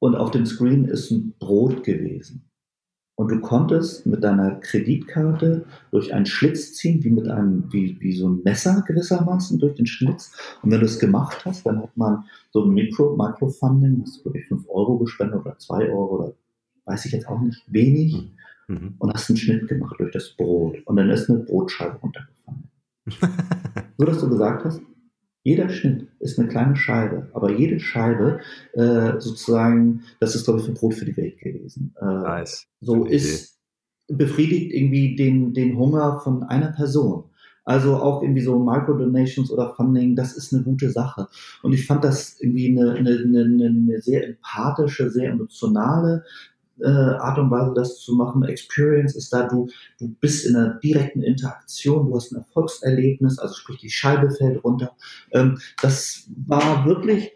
[0.04, 2.44] und auf dem Screen ist ein Brot gewesen.
[3.16, 8.14] Und du konntest mit deiner Kreditkarte durch einen Schlitz ziehen, wie mit einem, wie, wie
[8.14, 10.30] so ein Messer gewissermaßen durch den Schlitz.
[10.60, 14.24] Und wenn du es gemacht hast, dann hat man so ein Mikro, Microfunding, hast du
[14.26, 16.34] wirklich 5 Euro gespendet oder 2 Euro oder
[16.84, 18.30] weiß ich jetzt auch nicht, wenig.
[18.68, 18.74] Mhm.
[18.74, 18.94] mhm.
[18.98, 20.76] Und hast einen Schnitt gemacht durch das Brot.
[20.84, 22.68] Und dann ist eine Brotscheibe runtergefallen.
[23.96, 24.82] so dass du gesagt hast,
[25.44, 28.40] jeder Schnitt ist eine kleine Scheibe, aber jede Scheibe
[28.72, 31.94] äh, sozusagen, das ist glaube ich ein Brot für die Welt gewesen.
[32.00, 32.66] Äh, nice.
[32.80, 33.58] So ist
[34.08, 37.24] befriedigt irgendwie den, den Hunger von einer Person.
[37.66, 41.28] Also auch irgendwie so Microdonations oder Funding, das ist eine gute Sache.
[41.62, 46.24] Und ich fand das irgendwie eine, eine, eine, eine sehr empathische, sehr emotionale
[46.80, 48.42] äh, Art und Weise, das zu machen.
[48.44, 53.54] Experience ist da, du, du bist in einer direkten Interaktion, du hast ein Erfolgserlebnis, also
[53.54, 54.96] sprich die Scheibe fällt runter.
[55.32, 57.32] Ähm, das war wirklich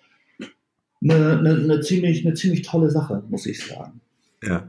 [1.03, 4.01] eine, eine, eine, ziemlich, eine ziemlich tolle Sache, muss ich sagen.
[4.43, 4.69] Ja.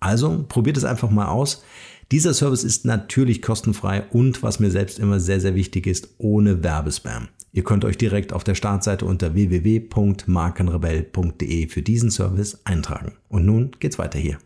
[0.00, 1.62] Also probiert es einfach mal aus.
[2.10, 6.64] Dieser Service ist natürlich kostenfrei und was mir selbst immer sehr, sehr wichtig ist, ohne
[6.64, 7.28] Werbespam.
[7.52, 13.18] Ihr könnt euch direkt auf der Startseite unter www.markenrebell.de für diesen Service eintragen.
[13.28, 14.38] Und nun geht's weiter hier.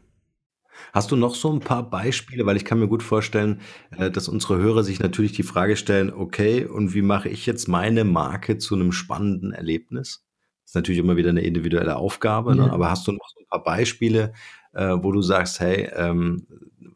[0.93, 2.47] Hast du noch so ein paar Beispiele?
[2.47, 3.61] Weil ich kann mir gut vorstellen,
[3.97, 7.69] äh, dass unsere Hörer sich natürlich die Frage stellen, okay, und wie mache ich jetzt
[7.69, 10.27] meine Marke zu einem spannenden Erlebnis?
[10.63, 12.63] Das ist natürlich immer wieder eine individuelle Aufgabe, ne?
[12.63, 12.69] ja.
[12.69, 12.73] ne?
[12.73, 14.33] aber hast du noch so ein paar Beispiele,
[14.75, 16.47] äh, wo du sagst, hey, ähm,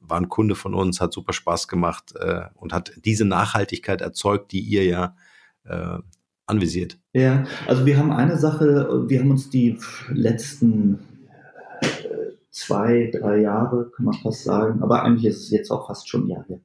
[0.00, 4.52] war ein Kunde von uns, hat super Spaß gemacht äh, und hat diese Nachhaltigkeit erzeugt,
[4.52, 5.16] die ihr ja
[5.64, 5.98] äh,
[6.46, 6.98] anvisiert.
[7.12, 9.78] Ja, also wir haben eine Sache, wir haben uns die
[10.10, 10.98] letzten
[11.82, 16.08] äh, zwei, drei Jahre, kann man fast sagen, aber eigentlich ist es jetzt auch fast
[16.08, 16.60] schon ein Jahr her,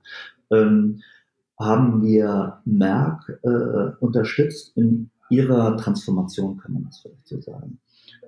[0.52, 1.02] ähm,
[1.60, 7.80] haben wir Merck äh, unterstützt in ihrer Transformation, kann man das vielleicht so sagen.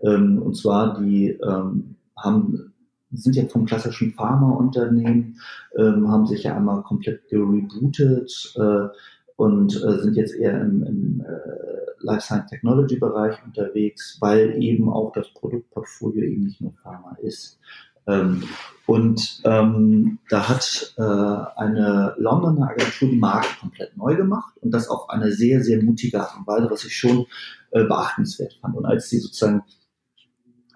[0.03, 2.73] Ähm, und zwar, die ähm, haben
[3.15, 5.39] sind ja vom klassischen Pharmaunternehmen,
[5.77, 8.87] ähm, haben sich ja einmal komplett gerebootet äh,
[9.35, 14.89] und äh, sind jetzt eher im, im äh, Life Science Technology Bereich unterwegs, weil eben
[14.89, 17.59] auch das Produktportfolio eben nicht nur Pharma ist.
[18.07, 18.43] Ähm,
[18.85, 24.89] und ähm, da hat äh, eine Londoner Agentur die Marke komplett neu gemacht und das
[24.89, 27.25] auf eine sehr, sehr mutige Art und Weise, was ich schon
[27.71, 28.75] äh, beachtenswert fand.
[28.75, 29.63] Und als sie sozusagen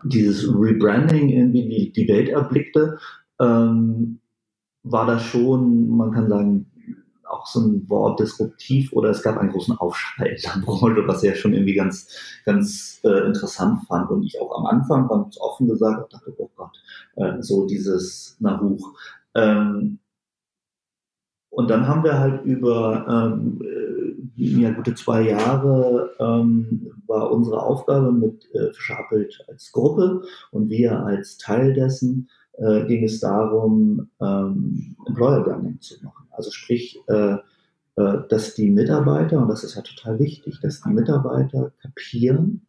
[0.04, 3.00] dieses Rebranding irgendwie die, die Welt erblickte,
[3.40, 4.20] ähm,
[4.84, 6.66] war das schon, man kann sagen,
[7.30, 11.24] auch so ein Wort disruptiv oder es gab einen großen Aufschrei in der Branche, was
[11.24, 14.10] ich ja schon irgendwie ganz, ganz äh, interessant fand.
[14.10, 16.76] Und ich auch am Anfang ganz offen gesagt dachte, oh Gott,
[17.16, 18.94] äh, so dieses, na hoch.
[19.36, 20.00] Ähm,
[21.50, 23.60] und dann haben wir halt über ähm,
[24.36, 30.22] ja, gute zwei Jahre ähm, war unsere Aufgabe mit äh, Fischer Appelt als Gruppe
[30.52, 36.28] und wir als Teil dessen äh, ging es darum, ähm, Employer Branding zu machen.
[36.32, 37.38] Also sprich, äh,
[37.96, 42.66] äh, dass die Mitarbeiter, und das ist ja total wichtig, dass die Mitarbeiter kapieren,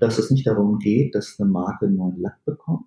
[0.00, 2.86] dass es nicht darum geht, dass eine Marke einen neuen Lack bekommt,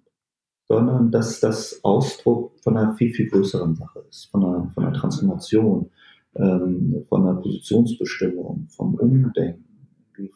[0.68, 4.98] sondern dass das Ausdruck von einer viel, viel größeren Sache ist, von einer, von einer
[4.98, 5.90] Transformation,
[6.36, 9.64] ähm, von einer Positionsbestimmung, vom Umdenken,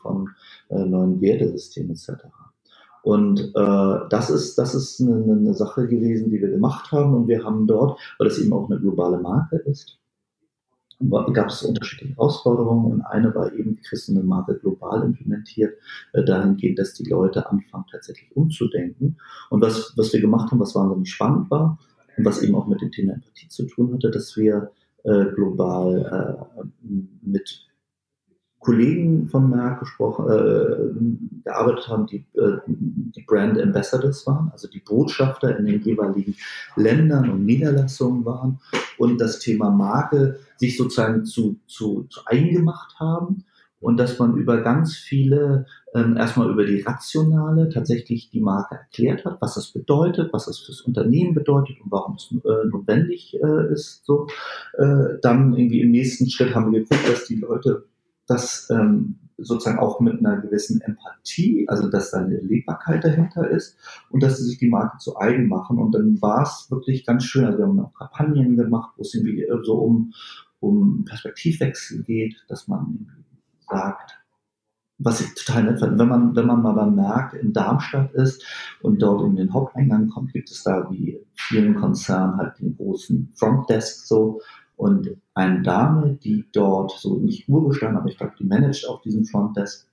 [0.01, 0.29] von
[0.69, 2.25] äh, neuen Wertesystemen etc.
[3.01, 7.13] Und äh, das ist, das ist eine, eine Sache gewesen, die wir gemacht haben.
[7.13, 9.98] Und wir haben dort, weil es eben auch eine globale Marke ist,
[11.33, 15.77] gab es unterschiedliche Herausforderungen und eine war eben, wie du eine Marke global implementiert,
[16.13, 19.17] äh, dahingehend, dass die Leute anfangen tatsächlich umzudenken.
[19.49, 21.79] Und was, was wir gemacht haben, was wahnsinnig spannend war
[22.17, 24.71] und was eben auch mit dem Thema Empathie zu tun hatte, dass wir
[25.03, 26.63] äh, global äh,
[27.21, 27.69] mit
[28.59, 34.81] Kollegen von Merck gesprochen, äh, gearbeitet haben, die, äh, die Brand Ambassadors waren, also die
[34.81, 36.35] Botschafter in den jeweiligen
[36.75, 38.59] Ländern und Niederlassungen waren
[38.97, 43.45] und das Thema Marke sich sozusagen zu, zu, zu eingemacht haben
[43.81, 49.23] und dass man über ganz viele, ähm, erstmal über die rationale tatsächlich die Marke erklärt
[49.25, 53.71] hat, was das bedeutet, was das fürs Unternehmen bedeutet und warum es äh, notwendig äh,
[53.71, 54.05] ist.
[54.05, 54.27] So,
[54.77, 57.85] äh, dann irgendwie im nächsten Schritt haben wir geguckt, dass die Leute
[58.27, 63.77] das ähm, sozusagen auch mit einer gewissen Empathie, also dass da eine Lebbarkeit dahinter ist
[64.09, 65.77] und dass sie sich die Marke zu eigen machen.
[65.77, 67.45] Und dann war es wirklich ganz schön.
[67.45, 70.13] Also wir haben auch Kampagnen gemacht, wo es irgendwie so um,
[70.59, 73.07] um Perspektivwechsel geht, dass man
[73.69, 74.19] sagt,
[74.99, 78.45] was ich total nett fand, wenn man, wenn man mal beim Merck in Darmstadt ist
[78.81, 83.31] und dort in den Haupteingang kommt, gibt es da wie vielen Konzernen halt den großen
[83.35, 84.41] Frontdesk so
[84.75, 89.25] und eine Dame, die dort so nicht Urbestand, aber ich glaube, die managt auch diesen
[89.25, 89.87] Frontdesk.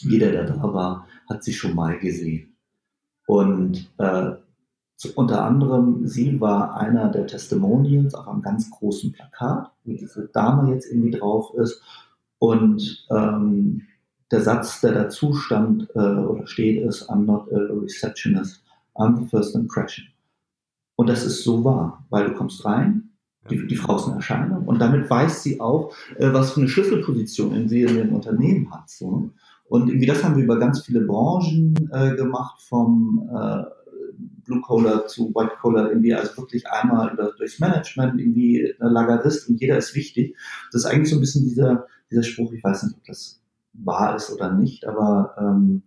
[0.00, 2.56] Jeder, der da war, hat sie schon mal gesehen.
[3.26, 4.32] Und äh,
[5.06, 10.72] unter anderem, sie war einer der Testimonials auf einem ganz großen Plakat, wie diese Dame
[10.72, 11.82] jetzt irgendwie drauf ist.
[12.38, 13.82] Und ähm,
[14.30, 18.62] der Satz, der dazu stand äh, oder steht, ist, I'm not a receptionist,
[18.94, 20.06] I'm the first impression.
[20.96, 23.10] Und das ist so wahr, weil du kommst rein,
[23.50, 24.66] die, die Frau ist eine Erscheinung.
[24.66, 28.72] Und damit weiß sie auch, äh, was für eine Schlüsselposition in sie in dem Unternehmen
[28.72, 28.88] hat.
[28.88, 29.30] So.
[29.64, 33.62] Und irgendwie das haben wir über ganz viele Branchen äh, gemacht, vom äh,
[34.44, 39.48] Blue Collar zu White Collar, irgendwie, also wirklich einmal über, durchs Management, irgendwie eine Lagerist
[39.48, 40.36] und jeder ist wichtig.
[40.70, 43.40] Das ist eigentlich so ein bisschen dieser, dieser Spruch, ich weiß nicht, ob das
[43.72, 45.82] wahr ist oder nicht, aber ähm,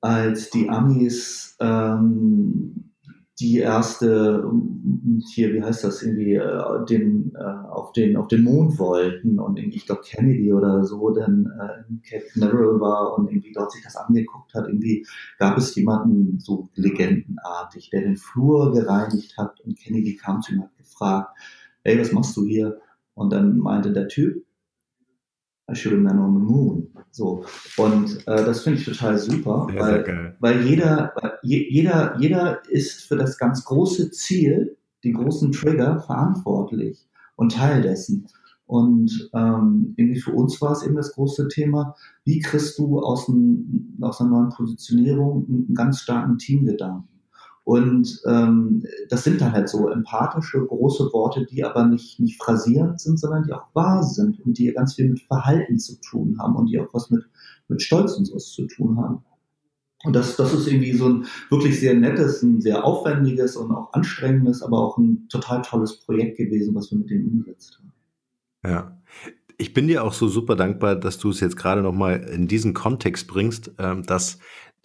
[0.00, 2.91] als die Amis ähm,
[3.40, 4.44] die erste
[5.32, 9.58] hier, wie heißt das, irgendwie äh, den, äh, auf, den, auf den Mond wollten und
[9.58, 13.72] irgendwie, ich glaube Kennedy oder so, dann äh, in Cape Canaveral war und irgendwie dort
[13.72, 14.68] sich das angeguckt hat.
[14.68, 15.06] Irgendwie
[15.38, 20.58] gab es jemanden so legendenartig, der den Flur gereinigt hat und Kennedy kam zu ihm
[20.58, 21.36] und hat gefragt,
[21.84, 22.80] ey, was machst du hier?
[23.14, 24.44] Und dann meinte der Typ,
[25.70, 26.88] I should have been on the moon.
[27.10, 27.44] So.
[27.76, 33.02] Und äh, das finde ich total super, sehr, weil, sehr weil jeder, jeder, jeder ist
[33.02, 37.06] für das ganz große Ziel, die großen Trigger verantwortlich
[37.36, 38.26] und Teil dessen.
[38.66, 41.94] Und ähm, irgendwie für uns war es eben das große Thema,
[42.24, 47.11] wie kriegst du aus, ein, aus einer neuen Positionierung einen ganz starken Teamgedanken?
[47.64, 53.00] Und ähm, das sind dann halt so empathische, große Worte, die aber nicht, nicht phrasierend
[53.00, 56.56] sind, sondern die auch wahr sind und die ganz viel mit Verhalten zu tun haben
[56.56, 57.22] und die auch was mit,
[57.68, 59.24] mit Stolz und sowas zu tun haben.
[60.04, 63.92] Und das, das ist irgendwie so ein wirklich sehr nettes, ein sehr aufwendiges und auch
[63.92, 67.92] anstrengendes, aber auch ein total tolles Projekt gewesen, was wir mit denen umgesetzt haben.
[68.64, 68.98] Ja.
[69.58, 72.74] Ich bin dir auch so super dankbar, dass du es jetzt gerade nochmal in diesen
[72.74, 74.38] Kontext bringst, ähm, dass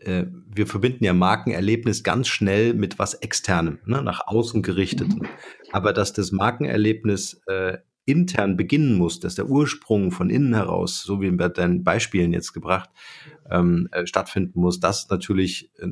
[0.08, 5.10] äh, wir verbinden ja Markenerlebnis ganz schnell mit was Externem, ne, nach außen gerichtet.
[5.10, 5.28] Mhm.
[5.72, 11.20] Aber dass das Markenerlebnis äh, intern beginnen muss, dass der Ursprung von innen heraus, so
[11.22, 12.90] wie bei deinen Beispielen jetzt gebracht,
[13.52, 15.88] ähm, äh, stattfinden muss, das natürlich, äh,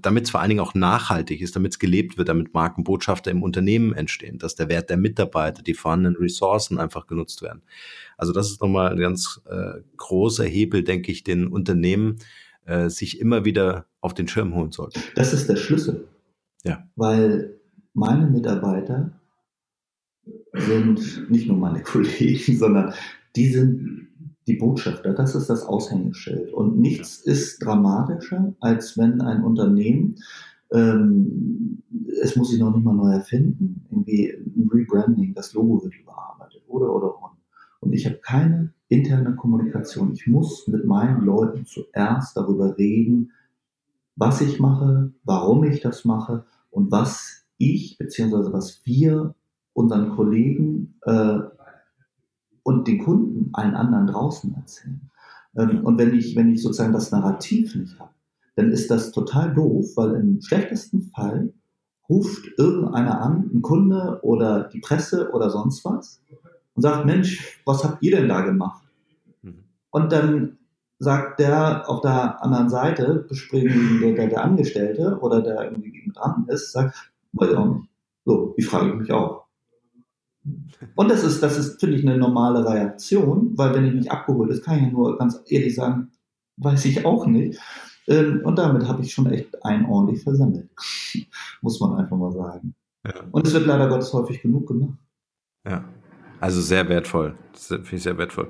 [0.00, 3.42] damit es vor allen Dingen auch nachhaltig ist, damit es gelebt wird, damit Markenbotschafter im
[3.42, 7.62] Unternehmen entstehen, dass der Wert der Mitarbeiter, die vorhandenen Ressourcen einfach genutzt werden.
[8.16, 12.18] Also das ist nochmal ein ganz äh, großer Hebel, denke ich, den Unternehmen
[12.68, 15.00] äh, sich immer wieder auf den Schirm holen sollten.
[15.14, 16.06] Das ist der Schlüssel.
[16.64, 16.84] Ja.
[16.96, 17.58] Weil
[17.94, 19.12] meine Mitarbeiter
[20.52, 22.94] sind nicht nur meine Kollegen, sondern
[23.36, 24.08] die sind
[24.46, 25.14] die Botschafter.
[25.14, 26.52] Das ist das Aushängeschild.
[26.52, 27.32] Und nichts ja.
[27.32, 30.16] ist dramatischer, als wenn ein Unternehmen
[30.70, 31.82] ähm,
[32.22, 33.86] es muss sich noch nicht mal neu erfinden.
[33.90, 37.37] Irgendwie ein Rebranding, das Logo wird überarbeitet oder oder und.
[37.80, 40.12] Und ich habe keine interne Kommunikation.
[40.12, 43.32] Ich muss mit meinen Leuten zuerst darüber reden,
[44.16, 48.52] was ich mache, warum ich das mache und was ich bzw.
[48.52, 49.34] was wir
[49.74, 51.38] unseren Kollegen äh,
[52.64, 55.00] und den Kunden allen anderen draußen erzählen.
[55.56, 58.10] Ähm, und wenn ich, wenn ich sozusagen das Narrativ nicht habe,
[58.56, 61.52] dann ist das total doof, weil im schlechtesten Fall
[62.08, 66.20] ruft irgendeiner an, ein Kunde oder die Presse oder sonst was
[66.78, 68.84] und sagt, Mensch, was habt ihr denn da gemacht?
[69.42, 69.64] Mhm.
[69.90, 70.58] Und dann
[71.00, 76.70] sagt der auf der anderen Seite, der, der, der Angestellte oder der irgendwie dran ist,
[76.70, 77.88] sagt, weiß ich auch nicht.
[78.24, 79.46] So, die frage ich mich auch.
[80.94, 84.50] Und das ist, das ist, finde ich, eine normale Reaktion, weil wenn ich nicht abgeholt
[84.50, 86.12] ist, kann ich ja nur ganz ehrlich sagen,
[86.58, 87.58] weiß ich auch nicht.
[88.06, 90.70] Ähm, und damit habe ich schon echt ein ordentlich versammelt.
[91.60, 92.76] Muss man einfach mal sagen.
[93.04, 93.14] Ja.
[93.32, 94.96] Und es wird leider Gottes häufig genug gemacht.
[95.66, 95.84] Ja,
[96.40, 97.34] also sehr wertvoll.
[97.54, 98.48] Finde ich sehr wertvoll.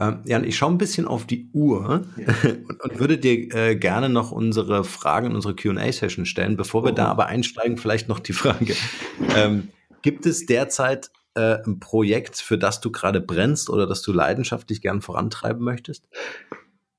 [0.00, 2.50] Ähm, Jan, ich schaue ein bisschen auf die Uhr ja.
[2.68, 6.56] und, und, würde dir äh, gerne noch unsere Fragen in unsere QA-Session stellen.
[6.56, 6.96] Bevor wir oh.
[6.96, 8.74] da aber einsteigen, vielleicht noch die Frage.
[9.36, 9.68] Ähm,
[10.02, 14.80] gibt es derzeit äh, ein Projekt, für das du gerade brennst oder das du leidenschaftlich
[14.80, 16.04] gern vorantreiben möchtest?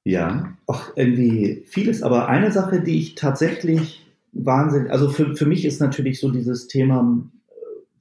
[0.05, 5.63] Ja, auch irgendwie vieles, aber eine Sache, die ich tatsächlich wahnsinnig, also für, für mich
[5.65, 7.23] ist natürlich so dieses Thema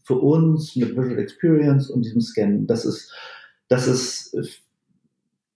[0.03, 3.13] für uns mit Visual Experience und diesem Scan, das ist,
[3.69, 4.35] das ist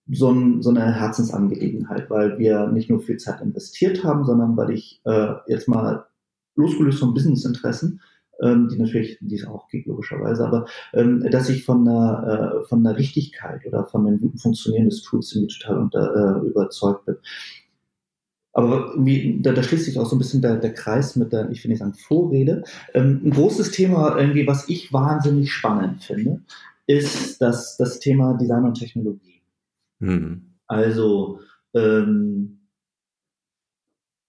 [0.08, 4.70] so, ein, so eine Herzensangelegenheit, weil wir nicht nur viel Zeit investiert haben, sondern weil
[4.70, 6.06] ich äh, jetzt mal
[6.54, 8.00] losgelöst von Businessinteressen
[8.40, 12.68] ähm, die natürlich, die es auch gibt, logischerweise, aber ähm, dass ich von der, äh,
[12.68, 17.16] von der Richtigkeit oder von dem guten Funktionieren des Tools total unter, äh, überzeugt bin.
[18.56, 21.50] Aber wie, da, da schließt sich auch so ein bisschen der, der Kreis mit der,
[21.50, 22.64] ich will nicht sagen Vorrede.
[22.94, 26.40] Ähm, ein großes Thema, irgendwie, was ich wahnsinnig spannend finde,
[26.86, 29.42] ist das, das Thema Design und Technologie.
[29.98, 30.54] Mhm.
[30.66, 31.40] Also,
[31.74, 32.60] ähm,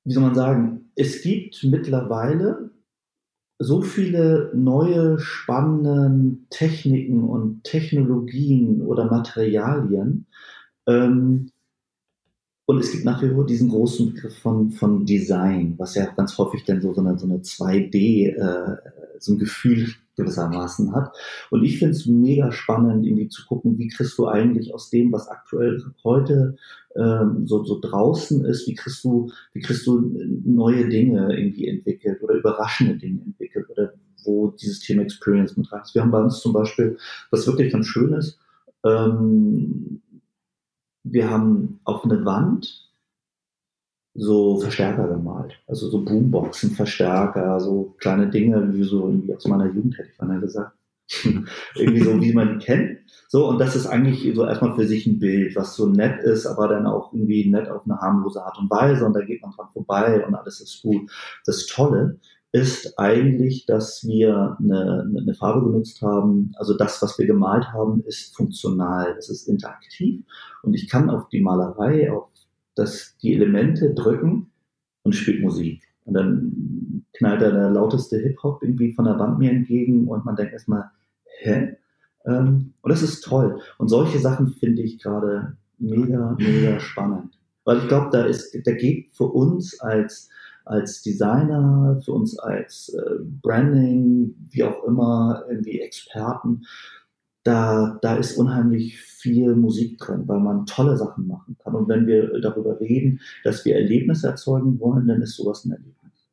[0.04, 2.72] wie soll man sagen, es gibt mittlerweile
[3.60, 10.26] so viele neue spannende Techniken und Technologien oder Materialien.
[10.86, 11.50] Ähm,
[12.68, 16.38] und es gibt nach wie vor diesen großen Begriff von, von Design, was ja ganz
[16.38, 18.76] häufig dann so, so eine, so eine 2D, äh,
[19.20, 19.88] so ein Gefühl
[20.18, 21.16] gewissermaßen hat.
[21.50, 25.14] Und ich finde es mega spannend, irgendwie zu gucken, wie kriegst du eigentlich aus dem,
[25.14, 26.58] was aktuell heute
[26.98, 30.02] ähm, so, so draußen ist, wie kriegst du, wie kriegst du
[30.44, 33.94] neue Dinge irgendwie entwickelt oder überraschende Dinge entwickelt oder
[34.26, 35.96] wo dieses Thema Experience mit rein ist.
[35.96, 36.98] Wir haben bei uns zum Beispiel,
[37.32, 38.38] was wirklich ganz schön ist,
[38.84, 40.02] ähm,
[41.12, 42.88] wir haben auf eine Wand
[44.14, 45.60] so Verstärker gemalt.
[45.68, 50.20] Also so Boomboxen, Verstärker, so kleine Dinge, wie so irgendwie aus meiner Jugend hätte ich
[50.20, 50.74] mal gesagt.
[51.76, 53.00] irgendwie so, wie man kennt.
[53.30, 56.46] So, und das ist eigentlich so erstmal für sich ein Bild, was so nett ist,
[56.46, 59.52] aber dann auch irgendwie nett auf eine harmlose Art und Weise und da geht man
[59.52, 61.10] dran vorbei und alles ist gut.
[61.46, 62.20] Das Tolle
[62.52, 66.52] ist eigentlich, dass wir eine, eine Farbe genutzt haben.
[66.56, 70.24] Also das, was wir gemalt haben, ist funktional, es ist interaktiv
[70.64, 72.30] und ich kann auf die Malerei, auf
[72.76, 74.52] das, die Elemente drücken
[75.04, 75.84] und spielt Musik.
[76.06, 80.36] Und dann knallt da der lauteste Hip-Hop irgendwie von der Wand mir entgegen und man
[80.36, 80.90] denkt erstmal,
[81.40, 81.76] hä?
[82.26, 83.60] Ähm, und das ist toll.
[83.78, 87.38] Und solche Sachen finde ich gerade mega, mega spannend.
[87.66, 90.30] Weil ich glaube, da ist, da geht für uns als,
[90.68, 96.64] als Designer, für uns als äh, Branding, wie auch immer, irgendwie Experten,
[97.44, 101.76] da, da ist unheimlich viel Musik drin, weil man tolle Sachen machen kann.
[101.76, 106.28] Und wenn wir darüber reden, dass wir Erlebnisse erzeugen wollen, dann ist sowas ein Erlebnis.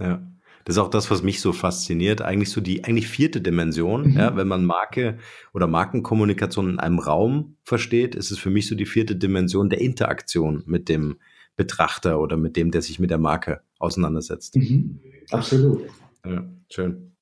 [0.00, 0.20] Ja.
[0.64, 2.20] Das ist auch das, was mich so fasziniert.
[2.20, 4.10] Eigentlich so die eigentlich vierte Dimension.
[4.10, 4.18] Mhm.
[4.18, 5.16] Ja, wenn man Marke
[5.54, 9.80] oder Markenkommunikation in einem Raum versteht, ist es für mich so die vierte Dimension der
[9.80, 11.16] Interaktion mit dem
[11.56, 14.56] Betrachter oder mit dem, der sich mit der Marke auseinandersetzt.
[14.56, 15.00] Mhm.
[15.30, 15.88] Absolut.
[16.24, 17.12] Ja, schön.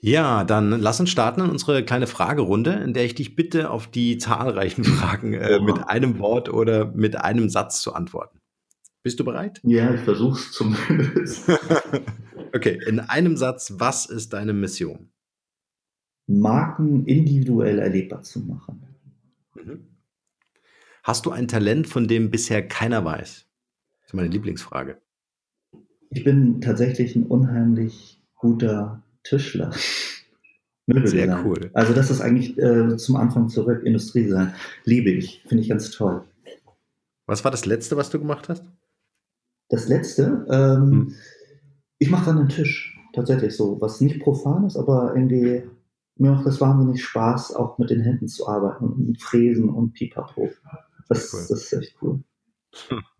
[0.00, 3.86] Ja, dann lass uns starten in unsere kleine Fragerunde, in der ich dich bitte auf
[3.86, 8.38] die zahlreichen Fragen äh, mit einem Wort oder mit einem Satz zu antworten.
[9.02, 9.60] Bist du bereit?
[9.64, 11.48] Ja, ich versuche es zumindest.
[12.54, 15.10] okay, in einem Satz, was ist deine Mission?
[16.26, 18.82] Marken individuell erlebbar zu machen.
[19.54, 19.86] Mhm.
[21.02, 23.46] Hast du ein Talent, von dem bisher keiner weiß?
[24.14, 24.98] Ist meine Lieblingsfrage.
[26.10, 29.72] Ich bin tatsächlich ein unheimlich guter Tischler.
[30.86, 31.70] Sehr cool.
[31.74, 34.54] Also das ist eigentlich äh, zum Anfang zurück, Industriedesign.
[34.84, 36.22] Liebe ich, finde ich ganz toll.
[37.26, 38.62] Was war das Letzte, was du gemacht hast?
[39.68, 40.46] Das Letzte?
[40.48, 41.14] Ähm, hm.
[41.98, 45.64] Ich mache dann einen Tisch, tatsächlich so, was nicht profan ist, aber irgendwie
[46.18, 50.50] mir macht das wahnsinnig Spaß, auch mit den Händen zu arbeiten und Fräsen und Pipapo.
[51.08, 51.46] Das, cool.
[51.48, 52.22] das ist echt cool.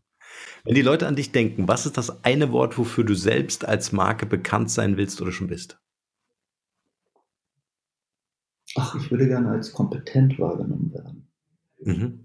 [0.65, 3.93] Wenn die Leute an dich denken, was ist das eine Wort, wofür du selbst als
[3.93, 5.79] Marke bekannt sein willst oder schon bist?
[8.77, 11.29] Ach, ich würde gerne als kompetent wahrgenommen werden.
[11.81, 12.25] Mhm.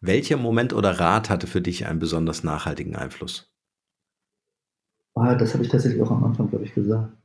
[0.00, 3.52] Welcher Moment oder Rat hatte für dich einen besonders nachhaltigen Einfluss?
[5.14, 7.16] Ah, das habe ich tatsächlich auch am Anfang, glaube ich, gesagt.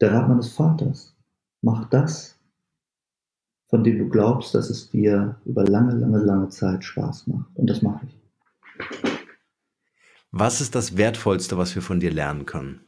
[0.00, 1.14] Der Rat meines Vaters.
[1.62, 2.38] Mach das,
[3.68, 7.54] von dem du glaubst, dass es dir über lange, lange, lange Zeit Spaß macht.
[7.54, 9.09] Und das mache ich.
[10.32, 12.84] Was ist das Wertvollste, was wir von dir lernen können?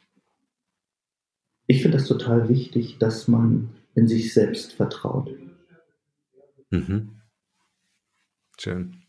[1.66, 5.30] Ich finde es total wichtig, dass man in sich selbst vertraut.
[6.70, 7.20] Mhm.
[8.58, 9.02] Schön.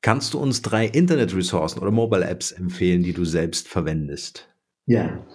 [0.00, 4.48] Kannst du uns drei Internetressourcen oder Mobile Apps empfehlen, die du selbst verwendest?
[4.86, 5.26] Ja.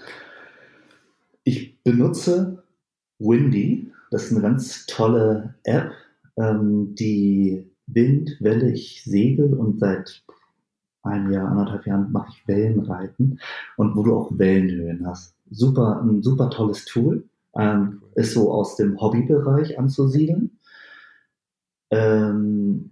[1.44, 2.64] Ich benutze
[3.20, 3.92] Windy.
[4.12, 5.92] Das ist eine ganz tolle App,
[6.38, 10.24] ähm, die Wind, Welle, ich segel und seit
[11.04, 13.40] einem Jahr, anderthalb Jahren mache ich Wellenreiten
[13.78, 15.36] und wo du auch Wellenhöhen hast.
[15.50, 17.28] Super, ein super tolles Tool.
[17.56, 20.60] Ähm, ist so aus dem Hobbybereich anzusiedeln.
[21.92, 22.92] Ähm,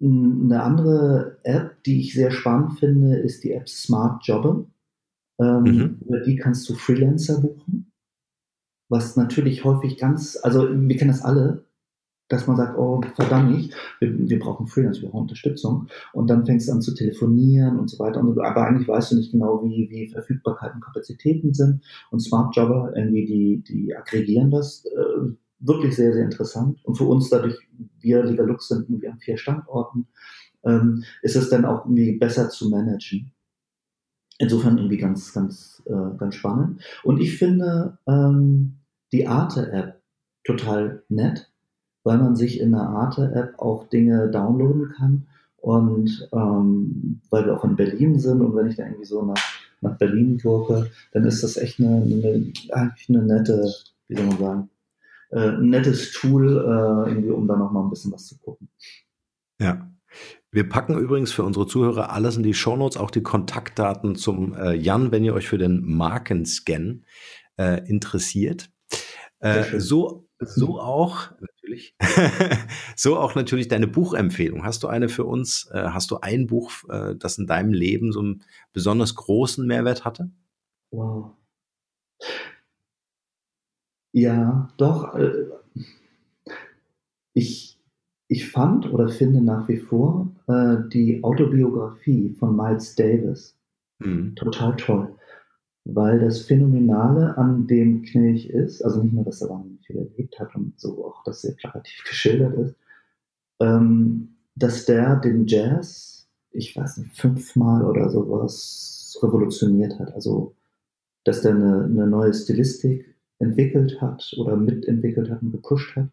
[0.00, 4.66] eine andere App, die ich sehr spannend finde, ist die App Smart Jobber.
[5.40, 5.98] Ähm, mhm.
[6.06, 7.92] Über die kannst du Freelancer buchen.
[8.88, 11.64] Was natürlich häufig ganz, also wir kennen das alle,
[12.28, 15.86] dass man sagt, oh verdammt nicht, wir, wir brauchen Freelance, wir brauchen Unterstützung.
[16.12, 18.20] Und dann fängst du an zu telefonieren und so weiter.
[18.20, 21.84] Und, aber eigentlich weißt du nicht genau, wie, wie Verfügbarkeit und Kapazitäten sind.
[22.10, 24.84] Und Smart Jobber, irgendwie, die, die aggregieren das.
[24.86, 26.78] Äh, wirklich sehr, sehr interessant.
[26.84, 27.56] Und für uns dadurch,
[28.00, 30.08] wir Liga Lux sind irgendwie an vier Standorten,
[30.64, 33.32] ähm, ist es dann auch irgendwie besser zu managen.
[34.38, 36.82] Insofern irgendwie ganz, ganz, äh, ganz spannend.
[37.04, 38.80] Und ich finde ähm,
[39.12, 40.02] die Arte-App
[40.44, 41.50] total nett,
[42.06, 45.26] weil man sich in der Arte-App auch Dinge downloaden kann.
[45.56, 49.42] Und ähm, weil wir auch in Berlin sind und wenn ich da irgendwie so nach,
[49.80, 53.74] nach Berlin gucke, dann ist das echt eine, eine, eigentlich eine nette,
[54.06, 54.70] wie soll man sagen,
[55.30, 58.68] äh, ein nettes Tool, äh, irgendwie, um da nochmal ein bisschen was zu gucken.
[59.60, 59.90] Ja.
[60.52, 64.74] Wir packen übrigens für unsere Zuhörer alles in die Shownotes, auch die Kontaktdaten zum äh,
[64.74, 67.04] Jan, wenn ihr euch für den Markenscan
[67.86, 68.68] interessiert.
[69.78, 71.32] So, so auch
[71.66, 71.96] natürlich,
[72.96, 74.64] so auch natürlich deine Buchempfehlung.
[74.64, 75.68] Hast du eine für uns?
[75.72, 78.42] Äh, hast du ein Buch, äh, das in deinem Leben so einen
[78.72, 80.30] besonders großen Mehrwert hatte?
[80.90, 81.32] Wow.
[84.12, 85.14] Ja, doch.
[85.14, 85.46] Äh,
[87.34, 87.78] ich,
[88.28, 93.58] ich fand oder finde nach wie vor äh, die Autobiografie von Miles Davis
[93.98, 94.34] mhm.
[94.36, 95.15] total toll.
[95.88, 100.38] Weil das Phänomenale an dem Knilch ist, also nicht nur, dass er wahnsinnig viel erlebt
[100.40, 102.76] hat und so auch das sehr plakativ geschildert ist,
[103.60, 110.12] ähm, dass der den Jazz, ich weiß nicht, fünfmal oder sowas revolutioniert hat.
[110.12, 110.56] Also,
[111.24, 116.08] dass der eine, eine neue Stilistik entwickelt hat oder mitentwickelt hat und gepusht hat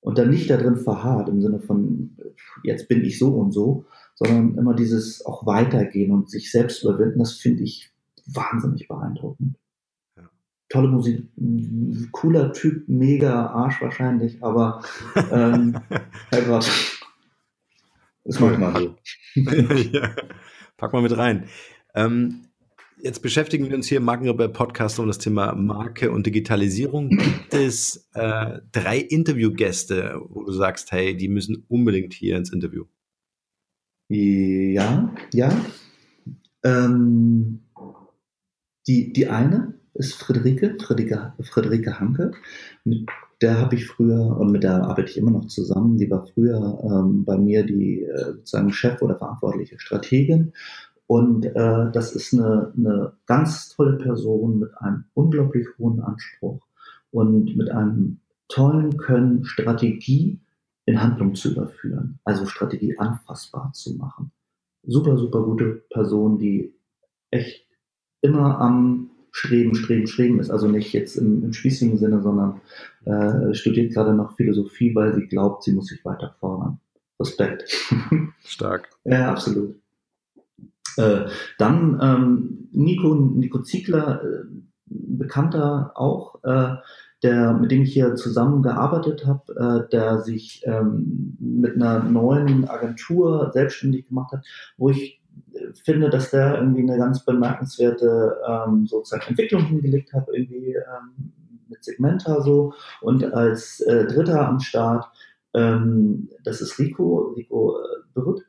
[0.00, 2.16] und dann nicht darin verharrt im Sinne von,
[2.62, 7.18] jetzt bin ich so und so, sondern immer dieses auch weitergehen und sich selbst überwinden,
[7.18, 7.89] das finde ich
[8.34, 9.56] wahnsinnig beeindruckend.
[10.16, 10.30] Ja.
[10.68, 11.28] Tolle Musik,
[12.12, 14.82] cooler Typ, mega Arsch wahrscheinlich, aber
[15.30, 15.78] ähm,
[16.30, 16.70] Herrgott,
[18.24, 18.96] ist manchmal so.
[19.92, 20.14] ja.
[20.76, 21.46] Pack mal mit rein.
[21.94, 22.46] Ähm,
[23.02, 27.08] Jetzt beschäftigen wir uns hier im Markenrebell Podcast um das Thema Marke und Digitalisierung.
[27.08, 32.84] Gibt es äh, drei Interviewgäste, wo du sagst, hey, die müssen unbedingt hier ins Interview?
[34.08, 35.50] Ja, ja.
[36.62, 37.60] Ähm,
[38.90, 42.32] die, die eine ist Friederike, Friederike, Friederike Hanke.
[42.84, 43.08] Mit
[43.40, 46.78] der habe ich früher, und mit der arbeite ich immer noch zusammen, die war früher
[46.84, 50.52] ähm, bei mir die äh, sozusagen Chef oder verantwortliche Strategin
[51.06, 56.60] und äh, das ist eine, eine ganz tolle Person mit einem unglaublich hohen Anspruch
[57.10, 60.38] und mit einem tollen Können, Strategie
[60.86, 64.30] in Handlung zu überführen, also Strategie anfassbar zu machen.
[64.84, 66.74] Super, super gute Person, die
[67.30, 67.69] echt
[68.22, 70.50] immer am Streben, Streben, Streben ist.
[70.50, 72.60] Also nicht jetzt im, im spießigen Sinne, sondern
[73.04, 76.80] äh, studiert gerade noch Philosophie, weil sie glaubt, sie muss sich weiter fordern.
[77.18, 77.64] Respekt.
[78.44, 78.88] Stark.
[79.04, 79.76] ja, absolut.
[80.96, 81.26] Äh,
[81.58, 84.44] dann ähm, Nico, Nico Ziegler, äh,
[84.86, 86.74] Bekannter auch, äh,
[87.22, 93.50] der, mit dem ich hier zusammengearbeitet habe, äh, der sich ähm, mit einer neuen Agentur
[93.52, 94.46] selbstständig gemacht hat,
[94.78, 95.19] wo ich
[95.84, 101.32] finde, dass der irgendwie eine ganz bemerkenswerte ähm, sozusagen Entwicklung hingelegt hat, irgendwie ähm,
[101.68, 102.74] mit Segmenta so.
[103.00, 105.06] Und als äh, Dritter am Start,
[105.54, 108.44] ähm, das ist Rico, Rico äh, Brütt,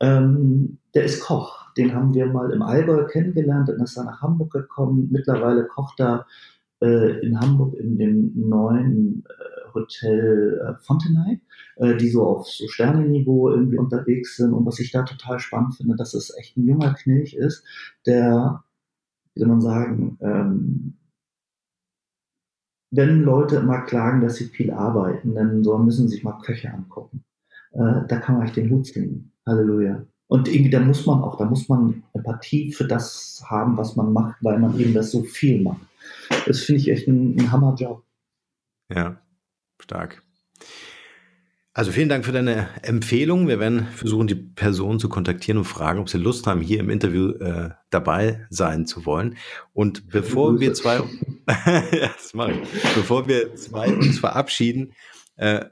[0.00, 1.66] ähm, der ist Koch.
[1.76, 5.08] Den haben wir mal im Allgäu kennengelernt, dann ist er nach Hamburg gekommen.
[5.10, 6.26] Mittlerweile kocht er
[6.82, 11.40] äh, in Hamburg in dem neuen äh, Hotel äh, Fontenay,
[11.76, 14.52] äh, die so auf so Sternenniveau irgendwie unterwegs sind.
[14.52, 17.64] Und was ich da total spannend finde, dass es echt ein junger Knilch ist,
[18.06, 18.64] der,
[19.34, 20.94] wie soll man sagen, ähm,
[22.90, 26.72] wenn Leute immer klagen, dass sie viel arbeiten, dann so müssen sie sich mal Köche
[26.72, 27.24] angucken.
[27.72, 29.32] Äh, da kann man euch den Hut ziehen.
[29.44, 30.06] Halleluja.
[30.28, 34.12] Und irgendwie, da muss man auch, da muss man Empathie für das haben, was man
[34.12, 35.80] macht, weil man eben das so viel macht.
[36.46, 38.02] Das finde ich echt ein, ein Hammerjob.
[38.92, 39.20] Ja,
[39.80, 40.22] stark.
[41.76, 43.48] Also vielen Dank für deine Empfehlung.
[43.48, 46.88] Wir werden versuchen, die Person zu kontaktieren und fragen, ob sie Lust haben, hier im
[46.88, 49.36] Interview äh, dabei sein zu wollen.
[49.74, 50.96] Und bevor wir zwei,
[51.46, 52.94] ja, das mache ich.
[52.94, 54.94] Bevor wir zwei uns verabschieden
[55.36, 55.66] äh,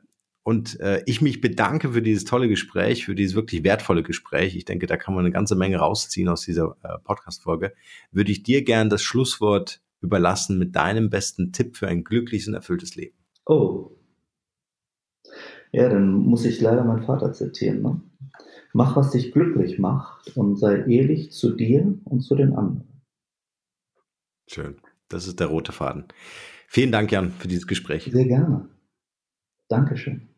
[0.45, 4.55] und äh, ich mich bedanke für dieses tolle Gespräch, für dieses wirklich wertvolle Gespräch.
[4.55, 7.73] Ich denke, da kann man eine ganze Menge rausziehen aus dieser äh, Podcast-Folge.
[8.13, 12.55] Würde ich dir gern das Schlusswort überlassen mit deinem besten Tipp für ein glückliches und
[12.55, 13.17] erfülltes Leben.
[13.47, 13.93] Oh.
[15.73, 17.81] Ja, dann muss ich leider meinen Vater zitieren.
[17.81, 18.03] Ne?
[18.75, 23.03] Mach, was dich glücklich macht und sei ehrlich zu dir und zu den anderen.
[24.47, 24.77] Schön.
[25.09, 26.05] Das ist der rote Faden.
[26.69, 28.11] Vielen Dank, Jan, für dieses Gespräch.
[28.13, 28.69] Sehr gerne.
[29.69, 30.34] Dankeschön.